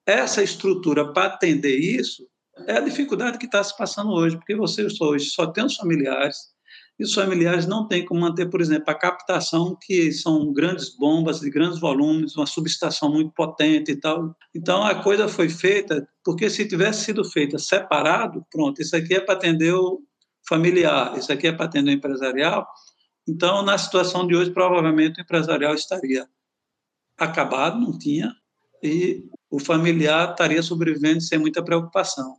[0.05, 2.27] essa estrutura para atender isso
[2.67, 6.55] é a dificuldade que está se passando hoje, porque você hoje só tem os familiares,
[6.97, 11.41] e os familiares não têm como manter, por exemplo, a captação, que são grandes bombas
[11.41, 14.33] de grandes volumes, uma subestação muito potente e tal.
[14.55, 19.19] Então, a coisa foi feita, porque se tivesse sido feita separado, pronto, isso aqui é
[19.19, 20.01] para atender o
[20.47, 22.65] familiar, isso aqui é para atender o empresarial.
[23.27, 26.25] Então, na situação de hoje, provavelmente o empresarial estaria
[27.17, 28.33] acabado, não tinha,
[28.81, 32.35] e o familiar estaria sobrevivendo sem muita preocupação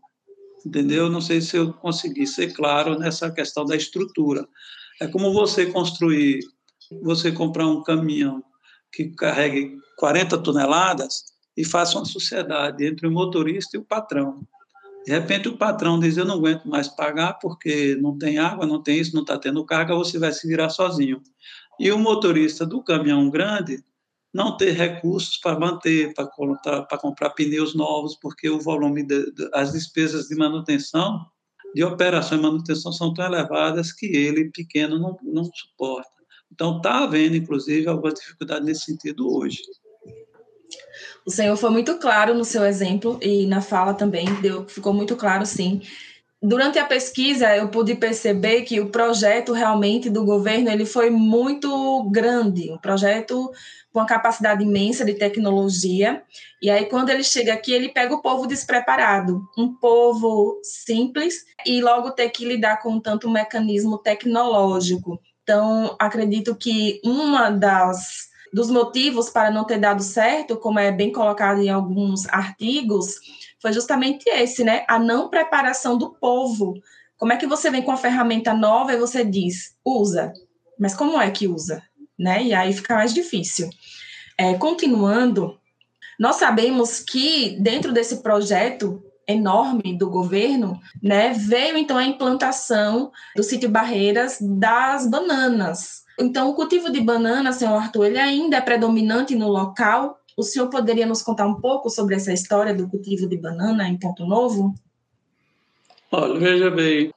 [0.66, 1.08] entendeu?
[1.08, 4.46] Não sei se eu consegui ser claro nessa questão da estrutura.
[5.00, 6.40] É como você construir,
[7.02, 8.42] você comprar um caminhão
[8.92, 11.24] que carregue 40 toneladas
[11.56, 14.42] e faça uma sociedade entre o motorista e o patrão.
[15.04, 18.82] De repente o patrão diz: Eu não aguento mais pagar porque não tem água, não
[18.82, 21.22] tem isso, não está tendo carga, você vai se virar sozinho.
[21.78, 23.84] E o motorista do caminhão grande
[24.32, 29.32] não ter recursos para manter, para comprar, para comprar pneus novos, porque o volume, de,
[29.32, 31.26] de, as despesas de manutenção,
[31.74, 36.10] de operação e manutenção são tão elevadas que ele, pequeno, não, não suporta.
[36.52, 39.60] Então, está havendo, inclusive, alguma dificuldade nesse sentido hoje.
[41.24, 45.16] O senhor foi muito claro no seu exemplo e na fala também, deu, ficou muito
[45.16, 45.82] claro, sim.
[46.46, 52.08] Durante a pesquisa, eu pude perceber que o projeto realmente do governo ele foi muito
[52.08, 53.50] grande, um projeto
[53.92, 56.22] com uma capacidade imensa de tecnologia.
[56.62, 61.80] E aí, quando ele chega aqui, ele pega o povo despreparado, um povo simples, e
[61.80, 65.20] logo ter que lidar com tanto mecanismo tecnológico.
[65.42, 71.12] Então, acredito que uma das dos motivos para não ter dado certo, como é bem
[71.12, 73.14] colocado em alguns artigos,
[73.60, 74.84] foi justamente esse, né?
[74.88, 76.74] A não preparação do povo.
[77.16, 80.32] Como é que você vem com a ferramenta nova e você diz, usa?
[80.78, 81.82] Mas como é que usa?
[82.18, 82.42] né?
[82.42, 83.68] E aí fica mais difícil.
[84.38, 85.58] É, continuando,
[86.18, 93.42] nós sabemos que dentro desse projeto enorme do governo, né, veio então a implantação do
[93.42, 96.04] sítio Barreiras das bananas.
[96.18, 100.18] Então, o cultivo de banana, senhor Arthur, ele ainda é predominante no local.
[100.36, 103.98] O senhor poderia nos contar um pouco sobre essa história do cultivo de banana em
[103.98, 104.74] Ponto Novo?
[106.10, 107.12] Olha, veja bem,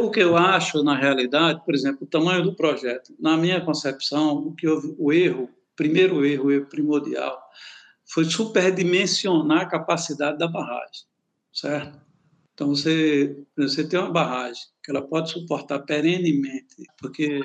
[0.00, 3.14] o que eu acho, na realidade, por exemplo, o tamanho do projeto.
[3.18, 7.38] Na minha concepção, o que houve, o erro, primeiro erro, o erro primordial,
[8.06, 11.04] foi superdimensionar a capacidade da barragem,
[11.52, 12.00] certo?
[12.54, 17.40] Então, você, você tem uma barragem que ela pode suportar perenemente, porque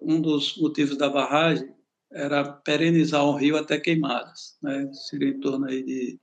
[0.00, 1.72] um dos motivos da barragem
[2.12, 4.88] era perenizar o rio até queimadas, né?
[5.08, 6.20] seria em torno aí de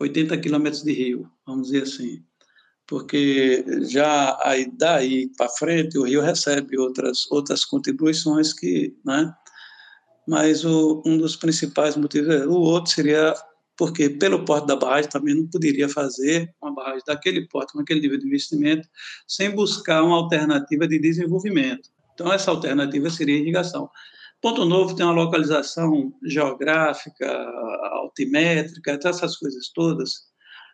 [0.00, 2.24] 80 quilômetros de rio, vamos dizer assim
[2.86, 9.32] porque já aí daí para frente o Rio recebe outras outras contribuições que, né?
[10.26, 13.34] Mas o, um dos principais motivos, é, o outro seria
[13.76, 18.00] porque pelo porte da barragem também não poderia fazer uma barragem daquele porte, com aquele
[18.00, 18.88] nível de investimento,
[19.28, 21.90] sem buscar uma alternativa de desenvolvimento.
[22.16, 23.90] Então essa alternativa seria irrigação.
[24.40, 27.30] Ponto Novo tem uma localização geográfica,
[27.92, 30.12] altimétrica, essas coisas todas,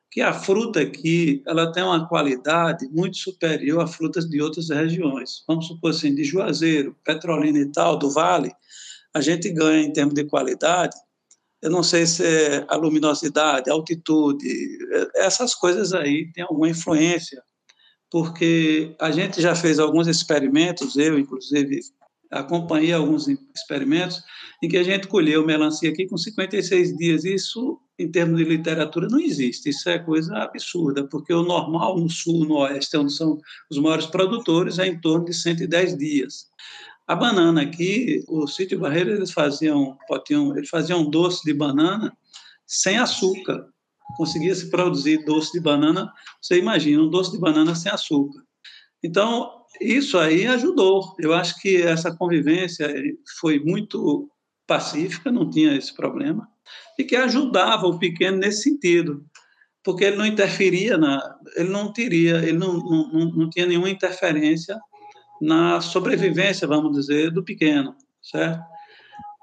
[0.09, 5.43] que a fruta aqui ela tem uma qualidade muito superior a frutas de outras regiões.
[5.49, 8.53] Vamos supor assim, de Juazeiro, Petrolina e tal, do Vale,
[9.13, 10.95] a gente ganha em termos de qualidade.
[11.61, 14.47] Eu não sei se é a luminosidade, a altitude,
[15.17, 17.43] essas coisas aí têm alguma influência,
[18.13, 21.81] porque a gente já fez alguns experimentos, eu inclusive
[22.31, 24.23] acompanhei alguns experimentos
[24.63, 27.25] em que a gente colheu melancia aqui com 56 dias.
[27.25, 29.71] Isso, em termos de literatura, não existe.
[29.71, 33.39] Isso é coisa absurda, porque o normal no sul, no oeste, onde são
[33.71, 36.47] os maiores produtores, é em torno de 110 dias.
[37.07, 42.15] A banana aqui, o sítio Barreira, eles faziam, potinham, eles faziam doce de banana
[42.67, 43.72] sem açúcar.
[44.17, 48.43] Conseguia se produzir doce de banana, você imagina, um doce de banana sem açúcar.
[49.03, 49.51] Então,
[49.81, 51.15] isso aí ajudou.
[51.19, 52.93] Eu acho que essa convivência
[53.41, 54.31] foi muito
[54.67, 56.49] pacífica, não tinha esse problema,
[56.99, 59.25] e que ajudava o pequeno nesse sentido,
[59.83, 64.79] porque ele não interferia na, ele não teria, ele não, não, não tinha nenhuma interferência
[65.41, 68.63] na sobrevivência, vamos dizer, do pequeno, certo?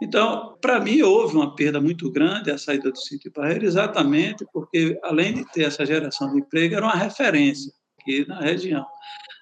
[0.02, 4.98] Então, para mim, houve uma perda muito grande a saída do sítio Barreiro, exatamente porque,
[5.04, 8.86] além de ter essa geração de emprego, era uma referência aqui na região.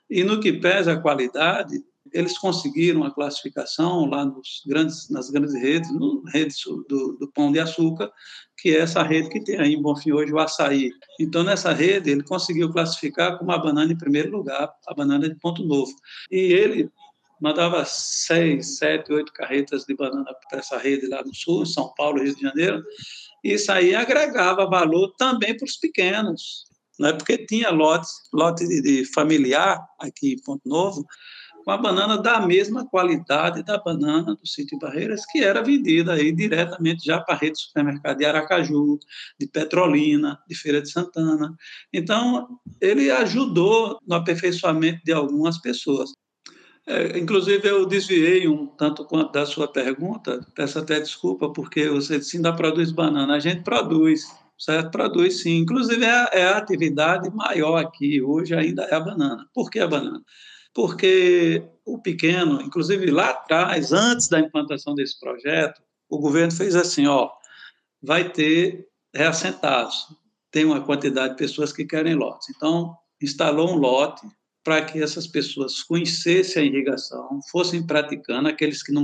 [0.10, 1.76] E no que pesa a qualidade,
[2.14, 7.52] eles conseguiram a classificação lá nos grandes, nas grandes redes, no redes do, do Pão
[7.52, 8.12] de Açúcar,
[8.58, 10.92] que é essa rede que tem aí em Bonfim hoje, o açaí.
[11.20, 15.36] Então, nessa rede, ele conseguiu classificar como a banana em primeiro lugar, a banana de
[15.36, 15.92] Ponto Novo.
[16.32, 16.90] E ele
[17.42, 22.22] mandava seis, sete, oito carretas de banana para essa rede lá no sul, São Paulo,
[22.22, 22.84] Rio de Janeiro.
[23.44, 26.66] Isso aí agregava valor também para os pequenos,
[27.00, 27.14] né?
[27.14, 31.06] porque tinha lotes, lote de, de familiar aqui em Ponto Novo,
[31.68, 36.32] com a banana da mesma qualidade da banana do sítio Barreiras, que era vendida aí
[36.32, 38.98] diretamente já para a rede de supermercado de Aracaju,
[39.38, 41.54] de Petrolina, de Feira de Santana.
[41.92, 46.10] Então, ele ajudou no aperfeiçoamento de algumas pessoas.
[46.90, 52.18] É, inclusive, eu desviei um tanto quanto da sua pergunta, peço até desculpa, porque você
[52.18, 53.36] disse ainda produz banana.
[53.36, 54.26] A gente produz,
[54.58, 54.92] certo?
[54.92, 55.58] Produz sim.
[55.58, 59.46] Inclusive, é, é a atividade maior aqui hoje ainda é a banana.
[59.54, 60.24] Por que a banana?
[60.74, 67.06] Porque o pequeno, inclusive lá atrás, antes da implantação desse projeto, o governo fez assim,
[67.06, 67.30] ó,
[68.02, 70.08] vai ter reassentados,
[70.52, 72.48] tem uma quantidade de pessoas que querem lotes.
[72.56, 74.26] Então, instalou um lote
[74.68, 79.04] para que essas pessoas conhecessem a irrigação, fossem praticando, aqueles que não,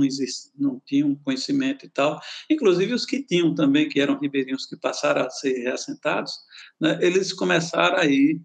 [0.58, 5.22] não tinham conhecimento e tal, inclusive os que tinham também, que eram ribeirinhos que passaram
[5.22, 6.34] a ser reassentados,
[6.78, 8.38] né, eles começaram aí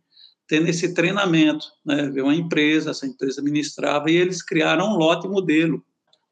[0.47, 5.84] tendo esse treinamento, né, uma empresa, essa empresa ministrava, e eles criaram um lote modelo,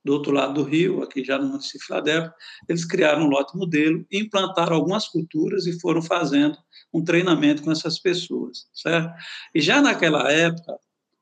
[0.07, 2.33] do outro lado do rio, aqui já no município de Filadélfia,
[2.69, 6.57] eles criaram um lote modelo, implantaram algumas culturas e foram fazendo
[6.93, 9.13] um treinamento com essas pessoas, certo?
[9.53, 10.77] E já naquela época,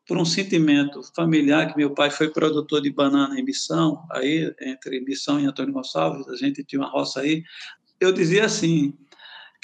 [0.07, 5.01] por um sentimento familiar, que meu pai foi produtor de banana em Missão, aí entre
[5.01, 7.41] Missão e Antônio Gonçalves, a gente tinha uma roça aí,
[7.99, 8.93] eu dizia assim,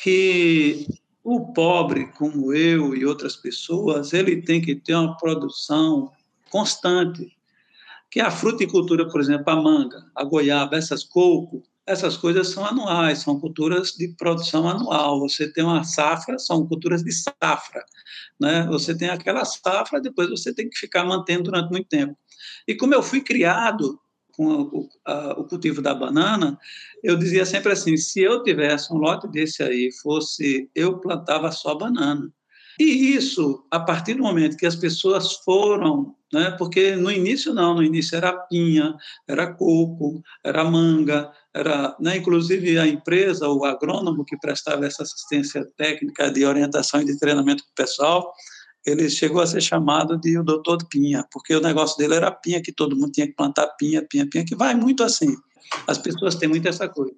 [0.02, 0.88] que
[1.24, 6.12] o pobre, como eu e outras pessoas, ele tem que ter uma produção
[6.50, 7.38] constante,
[8.12, 13.20] que a fruticultura, por exemplo, a manga, a goiaba, essas coco, essas coisas são anuais,
[13.20, 15.22] são culturas de produção anual.
[15.22, 17.84] Você tem uma safra, são culturas de safra,
[18.40, 18.68] né?
[18.68, 22.16] Você tem aquela safra, depois você tem que ficar mantendo durante muito tempo.
[22.68, 23.98] E como eu fui criado
[24.34, 26.60] com o, a, o cultivo da banana,
[27.02, 31.76] eu dizia sempre assim: se eu tivesse um lote desse aí, fosse eu plantava só
[31.76, 32.30] banana.
[32.82, 37.76] E isso, a partir do momento que as pessoas foram, né, porque no início não,
[37.76, 38.96] no início era pinha,
[39.28, 45.64] era coco, era manga, era, né, inclusive a empresa, o agrônomo que prestava essa assistência
[45.78, 48.34] técnica de orientação e de treinamento para o pessoal,
[48.84, 52.64] ele chegou a ser chamado de o doutor Pinha, porque o negócio dele era pinha,
[52.64, 55.38] que todo mundo tinha que plantar pinha, pinha, pinha, que vai muito assim.
[55.86, 57.14] As pessoas têm muito essa coisa.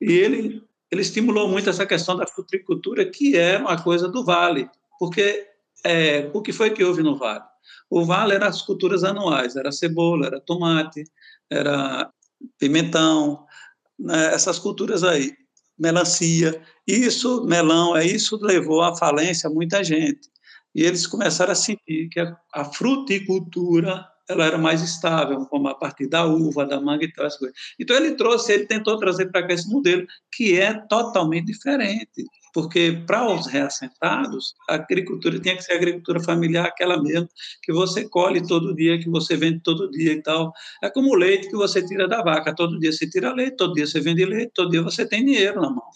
[0.00, 4.68] E ele ele estimulou muito essa questão da fruticultura, que é uma coisa do Vale,
[4.98, 5.46] porque
[5.84, 7.44] é, o que foi que houve no Vale?
[7.90, 11.04] O Vale era as culturas anuais, era cebola, era tomate,
[11.50, 12.10] era
[12.58, 13.46] pimentão,
[13.98, 15.34] né, essas culturas aí,
[15.78, 16.60] melancia.
[16.86, 20.28] Isso, melão, é isso levou à falência muita gente.
[20.74, 25.74] E eles começaram a sentir que a, a fruticultura ela era mais estável, como a
[25.74, 27.56] partir da uva, da manga e tal, essas coisas.
[27.78, 33.04] Então ele trouxe, ele tentou trazer para cá esse modelo, que é totalmente diferente, porque
[33.06, 37.28] para os reassentados, a agricultura tinha que ser agricultura familiar, aquela mesmo,
[37.62, 40.52] que você colhe todo dia, que você vende todo dia e tal.
[40.82, 43.74] É como o leite que você tira da vaca, todo dia você tira leite, todo
[43.74, 45.88] dia você vende leite, todo dia você tem dinheiro na mão.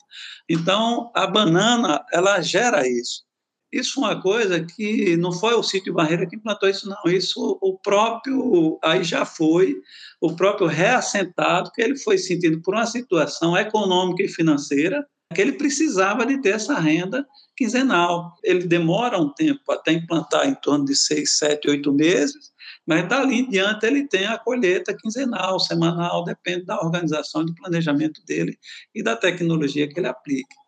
[0.48, 3.24] Então, a banana, ela gera isso.
[3.72, 7.10] Isso foi uma coisa que não foi o sítio Barreira que implantou isso, não.
[7.10, 9.76] Isso o próprio, aí já foi,
[10.20, 15.52] o próprio reassentado, que ele foi sentindo por uma situação econômica e financeira, que ele
[15.52, 18.34] precisava de ter essa renda quinzenal.
[18.44, 22.52] Ele demora um tempo até implantar em torno de seis, sete, oito meses,
[22.86, 27.54] mas dali em diante ele tem a colheita quinzenal, semanal, depende da organização e do
[27.54, 28.58] planejamento dele
[28.94, 30.61] e da tecnologia que ele aplique.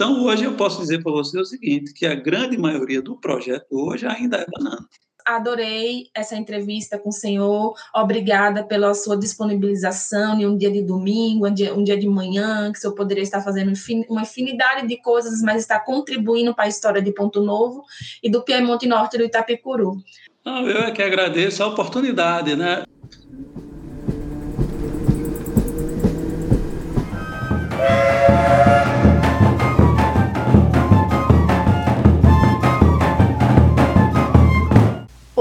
[0.00, 3.66] Então, hoje eu posso dizer para você o seguinte, que a grande maioria do projeto
[3.70, 4.88] hoje ainda é banana.
[5.26, 7.74] Adorei essa entrevista com o senhor.
[7.94, 12.72] Obrigada pela sua disponibilização em um dia de domingo, um dia, um dia de manhã,
[12.72, 13.74] que o senhor poderia estar fazendo
[14.08, 17.84] uma infinidade de coisas, mas está contribuindo para a história de Ponto Novo
[18.22, 19.98] e do Piemonte Norte do Itapecuru.
[20.42, 22.84] Não, eu é que agradeço a oportunidade, né?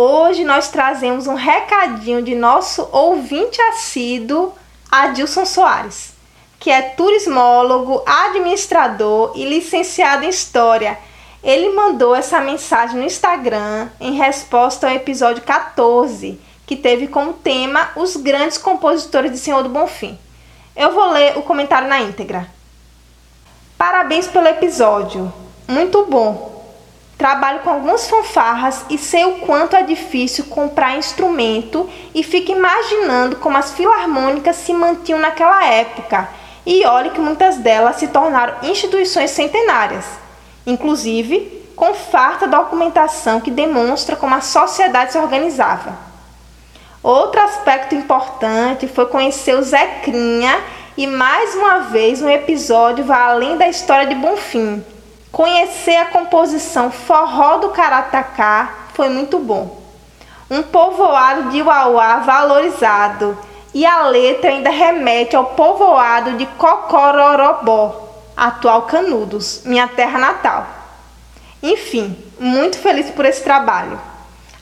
[0.02, 4.54] Hoje nós trazemos um recadinho de nosso ouvinte assíduo,
[4.90, 6.14] Adilson Soares,
[6.58, 10.98] que é turismólogo, administrador e licenciado em História.
[11.44, 17.90] Ele mandou essa mensagem no Instagram em resposta ao episódio 14, que teve como tema
[17.98, 20.18] os grandes compositores de Senhor do Bonfim.
[20.78, 22.50] Eu vou ler o comentário na íntegra.
[23.78, 25.30] Parabéns pelo episódio.
[25.68, 26.59] Muito bom.
[27.20, 33.36] Trabalho com algumas fanfarras e sei o quanto é difícil comprar instrumento e fico imaginando
[33.36, 36.30] como as filarmônicas se mantinham naquela época.
[36.66, 40.06] E olhe que muitas delas se tornaram instituições centenárias,
[40.66, 45.98] inclusive com farta documentação que demonstra como a sociedade se organizava.
[47.04, 50.58] Outro aspecto importante foi conhecer o Zecrinha
[50.96, 54.82] e mais uma vez um episódio vai além da história de Bonfim
[55.32, 59.80] Conhecer a composição Forró do Caratacá foi muito bom.
[60.50, 63.38] Um povoado de Uauá valorizado
[63.74, 70.66] e a letra ainda remete ao povoado de Cocororobó, atual Canudos, minha terra natal.
[71.62, 74.00] Enfim, muito feliz por esse trabalho.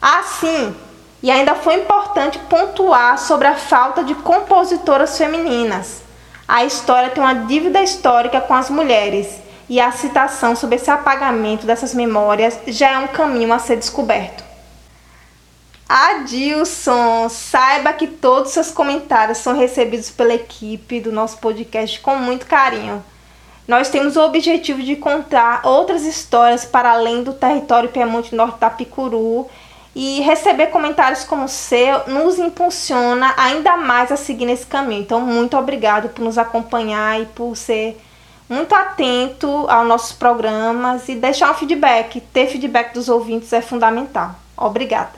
[0.01, 0.75] Assim,
[1.23, 6.01] e ainda foi importante pontuar sobre a falta de compositoras femininas.
[6.45, 11.65] A história tem uma dívida histórica com as mulheres e a citação sobre esse apagamento
[11.65, 14.43] dessas memórias já é um caminho a ser descoberto.
[15.89, 22.15] Adilson, saiba que todos os seus comentários são recebidos pela equipe do nosso podcast com
[22.17, 23.03] muito carinho.
[23.65, 28.69] Nós temos o objetivo de contar outras histórias para além do território Piemonte Norte da
[28.69, 29.47] Picuru
[29.95, 35.01] e receber comentários como o seu nos impulsiona ainda mais a seguir nesse caminho.
[35.01, 37.99] Então, muito obrigado por nos acompanhar e por ser
[38.49, 42.21] muito atento aos nossos programas e deixar um feedback.
[42.21, 44.35] Ter feedback dos ouvintes é fundamental.
[44.55, 45.13] Obrigada.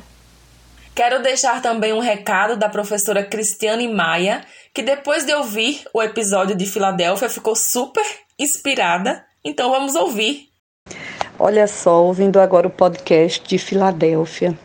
[0.96, 6.56] Quero deixar também um recado da professora Cristiane Maia, que depois de ouvir o episódio
[6.56, 8.04] de Filadélfia ficou super
[8.38, 9.24] inspirada.
[9.44, 10.50] Então vamos ouvir.
[11.38, 14.58] Olha só, ouvindo agora o podcast de Filadélfia.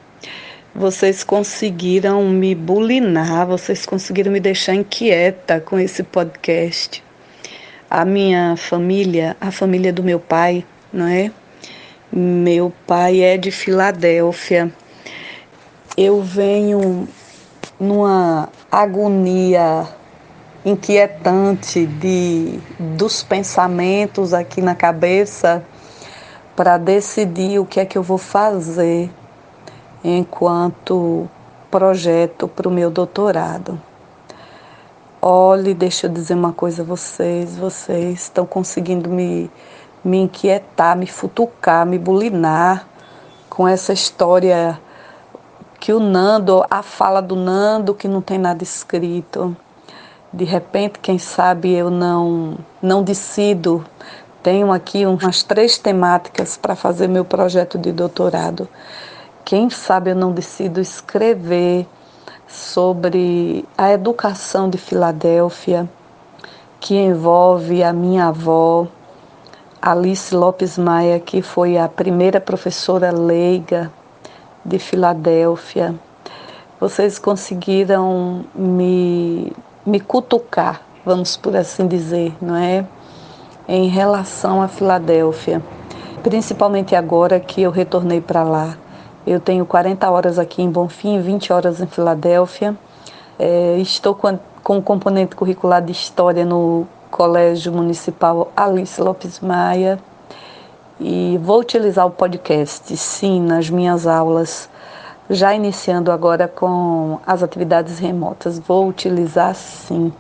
[0.75, 7.05] Vocês conseguiram me bulinar, vocês conseguiram me deixar inquieta com esse podcast
[7.95, 11.31] a minha família, a família do meu pai, não é?
[12.13, 14.73] Meu pai é de Filadélfia.
[15.97, 17.07] Eu venho
[17.79, 19.87] numa agonia
[20.65, 25.65] inquietante de dos pensamentos aqui na cabeça
[26.57, 29.09] para decidir o que é que eu vou fazer
[30.03, 31.31] enquanto
[31.71, 33.81] projeto para o meu doutorado.
[35.27, 39.51] Olhe, deixa eu dizer uma coisa a vocês, vocês estão conseguindo me,
[40.05, 42.87] me inquietar, me futucar, me bulinar
[43.49, 44.79] com essa história
[45.81, 49.57] que o Nando, a fala do Nando que não tem nada escrito.
[50.31, 53.83] De repente, quem sabe eu não não decido.
[54.43, 58.69] Tenho aqui umas três temáticas para fazer meu projeto de doutorado.
[59.43, 61.87] Quem sabe eu não decido escrever
[62.55, 65.89] sobre a educação de Filadélfia,
[66.79, 68.87] que envolve a minha avó,
[69.83, 73.91] Alice Lopes Maia, que foi a primeira professora leiga
[74.65, 75.95] de Filadélfia.
[76.81, 79.53] Vocês conseguiram me,
[79.85, 82.87] me cutucar, vamos por assim dizer, não é?
[83.67, 85.61] Em relação a Filadélfia,
[86.23, 88.79] principalmente agora que eu retornei para lá.
[89.27, 92.77] Eu tenho 40 horas aqui em Bonfim, 20 horas em Filadélfia.
[93.39, 99.99] É, estou com, com o componente curricular de História no Colégio Municipal Alice Lopes Maia.
[101.01, 104.69] E vou utilizar o podcast, sim, nas minhas aulas,
[105.31, 108.59] já iniciando agora com as atividades remotas.
[108.59, 110.13] Vou utilizar sim.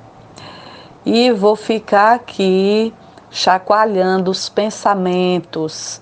[1.05, 2.92] E vou ficar aqui
[3.30, 6.00] chacoalhando os pensamentos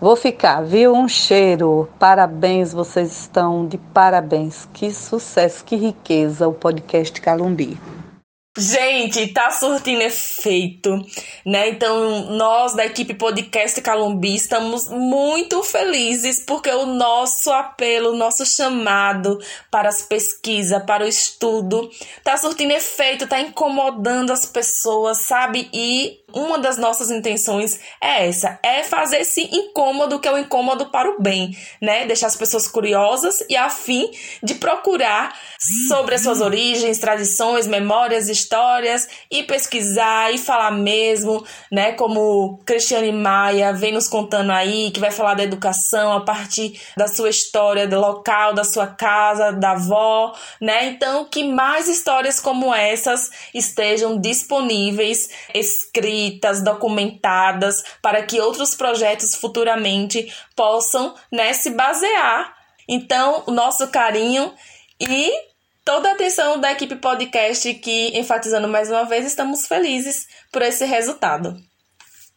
[0.00, 0.94] Vou ficar, viu?
[0.94, 1.88] Um cheiro.
[1.98, 4.68] Parabéns, vocês estão de parabéns.
[4.72, 7.76] Que sucesso, que riqueza o podcast Calumbi.
[8.56, 11.00] Gente, tá surtindo efeito,
[11.46, 11.68] né?
[11.68, 18.44] Então, nós da equipe Podcast Calumbi estamos muito felizes porque o nosso apelo, o nosso
[18.44, 19.38] chamado
[19.70, 21.88] para as pesquisas, para o estudo,
[22.24, 25.68] tá surtindo efeito, tá incomodando as pessoas, sabe?
[25.72, 30.86] E uma das nossas intenções é essa, é fazer esse incômodo que é o incômodo
[30.90, 32.06] para o bem, né?
[32.06, 34.10] Deixar as pessoas curiosas e a fim
[34.42, 35.34] de procurar
[35.88, 41.92] sobre as suas origens, tradições, memórias, histórias e pesquisar e falar mesmo, né?
[41.92, 47.08] Como Cristiane Maia vem nos contando aí, que vai falar da educação a partir da
[47.08, 50.88] sua história do local, da sua casa, da avó, né?
[50.88, 59.34] Então, que mais histórias como essas estejam disponíveis, escritas escritas, documentadas, para que outros projetos
[59.34, 62.54] futuramente possam né, se basear.
[62.88, 64.52] Então, o nosso carinho
[65.00, 65.30] e
[65.84, 70.84] toda a atenção da equipe podcast que, enfatizando mais uma vez, estamos felizes por esse
[70.84, 71.56] resultado.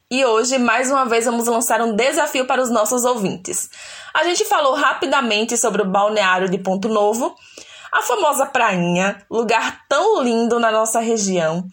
[0.10, 3.70] E hoje, mais uma vez, vamos lançar um desafio para os nossos ouvintes.
[4.14, 7.34] A gente falou rapidamente sobre o balneário de Ponto Novo,
[7.92, 11.66] a famosa prainha, lugar tão lindo na nossa região.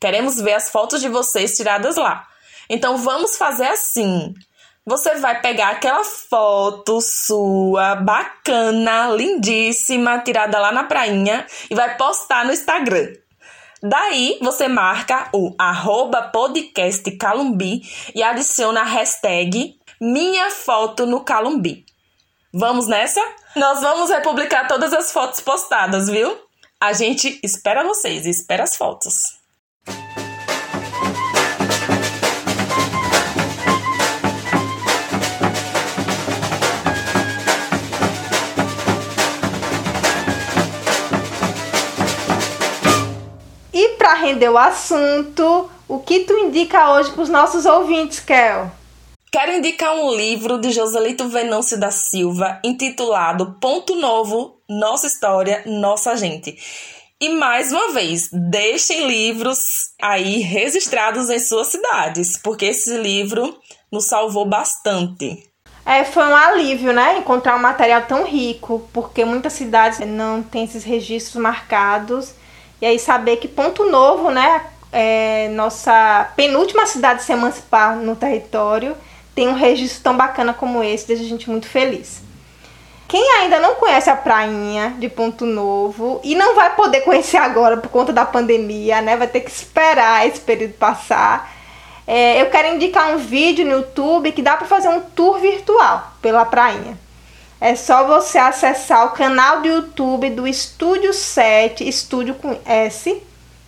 [0.00, 2.26] Queremos ver as fotos de vocês tiradas lá.
[2.68, 4.32] Então vamos fazer assim.
[4.86, 12.44] Você vai pegar aquela foto sua, bacana, lindíssima, tirada lá na prainha e vai postar
[12.44, 13.08] no Instagram.
[13.82, 17.82] Daí você marca o arroba podcast Calumbi
[18.14, 21.84] e adiciona a hashtag minha foto no Calumbi.
[22.58, 23.20] Vamos nessa?
[23.54, 26.38] Nós vamos republicar todas as fotos postadas, viu?
[26.80, 29.36] A gente espera vocês, espera as fotos.
[43.98, 48.70] para render o assunto, o que tu indica hoje para os nossos ouvintes, Kel?
[49.30, 56.16] Quero indicar um livro de Joselito Venâncio da Silva, intitulado Ponto Novo, Nossa História, Nossa
[56.16, 56.56] Gente.
[57.20, 59.58] E mais uma vez, deixem livros
[60.00, 63.58] aí registrados em suas cidades, porque esse livro
[63.90, 65.50] nos salvou bastante.
[65.84, 67.18] É, foi um alívio, né?
[67.18, 72.32] Encontrar um material tão rico, porque muitas cidades não têm esses registros marcados
[72.80, 78.14] e aí saber que Ponto Novo, né, é nossa penúltima cidade a se emancipar no
[78.14, 78.96] território,
[79.36, 82.22] tem um registro tão bacana como esse, deixa a gente muito feliz.
[83.06, 87.76] Quem ainda não conhece a prainha de Ponto Novo e não vai poder conhecer agora
[87.76, 89.14] por conta da pandemia, né?
[89.14, 91.54] Vai ter que esperar esse período passar.
[92.06, 96.14] É, eu quero indicar um vídeo no YouTube que dá para fazer um tour virtual
[96.22, 96.98] pela prainha.
[97.60, 103.22] É só você acessar o canal do YouTube do Estúdio 7, Estúdio com S,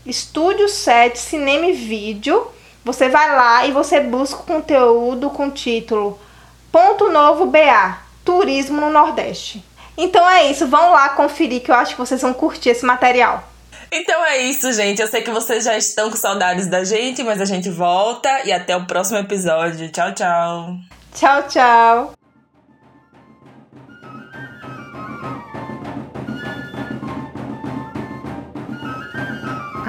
[0.06, 2.48] Estúdio 7 Cinema e Vídeo.
[2.88, 6.18] Você vai lá e você busca o conteúdo com o título
[6.72, 9.62] Ponto Novo BA, Turismo no Nordeste.
[9.94, 13.44] Então é isso, vão lá conferir que eu acho que vocês vão curtir esse material.
[13.92, 15.02] Então é isso, gente.
[15.02, 18.52] Eu sei que vocês já estão com saudades da gente, mas a gente volta e
[18.52, 19.90] até o próximo episódio.
[19.90, 20.74] Tchau, tchau.
[21.14, 22.17] Tchau, tchau.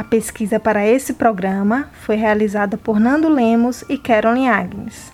[0.10, 5.14] Pesquisa para esse programa foi realizada por Nando Lemos e Carolyn Agnes.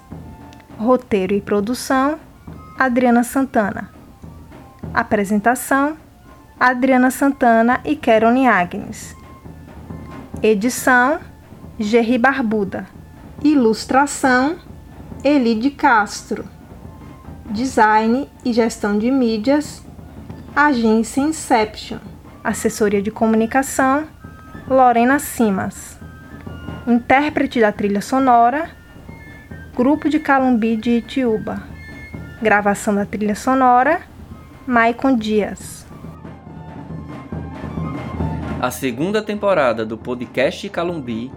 [0.77, 2.17] Roteiro e produção:
[2.79, 3.91] Adriana Santana.
[4.93, 5.97] Apresentação:
[6.57, 9.15] Adriana Santana e Carolyn Agnes.
[10.41, 11.19] Edição:
[11.77, 12.87] Gerry Barbuda.
[13.43, 14.55] Ilustração:
[15.23, 16.45] Elide Castro.
[17.49, 19.83] Design e gestão de mídias:
[20.55, 21.99] Agência Inception.
[22.41, 24.14] Assessoria de comunicação:
[24.67, 25.99] Lorena Simas.
[26.87, 28.71] Intérprete da trilha sonora,
[29.75, 31.61] Grupo de Calumbi de Itiúba.
[32.41, 34.01] Gravação da trilha sonora,
[34.65, 35.85] Maicon Dias.
[38.59, 41.31] A segunda temporada do podcast Calumbi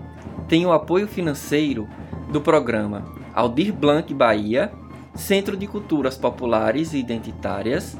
[0.48, 1.86] tem o apoio financeiro
[2.32, 3.04] do programa
[3.34, 4.72] Aldir Blanc Bahia,
[5.14, 7.94] Centro de Culturas Populares e Identitárias,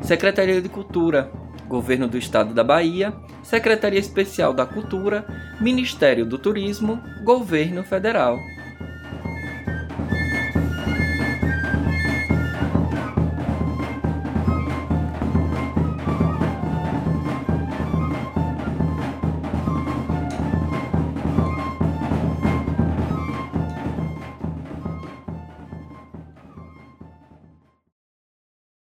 [0.00, 1.32] Secretaria de Cultura,
[1.70, 3.14] Governo do Estado da Bahia,
[3.44, 5.24] Secretaria Especial da Cultura,
[5.60, 8.40] Ministério do Turismo, Governo Federal.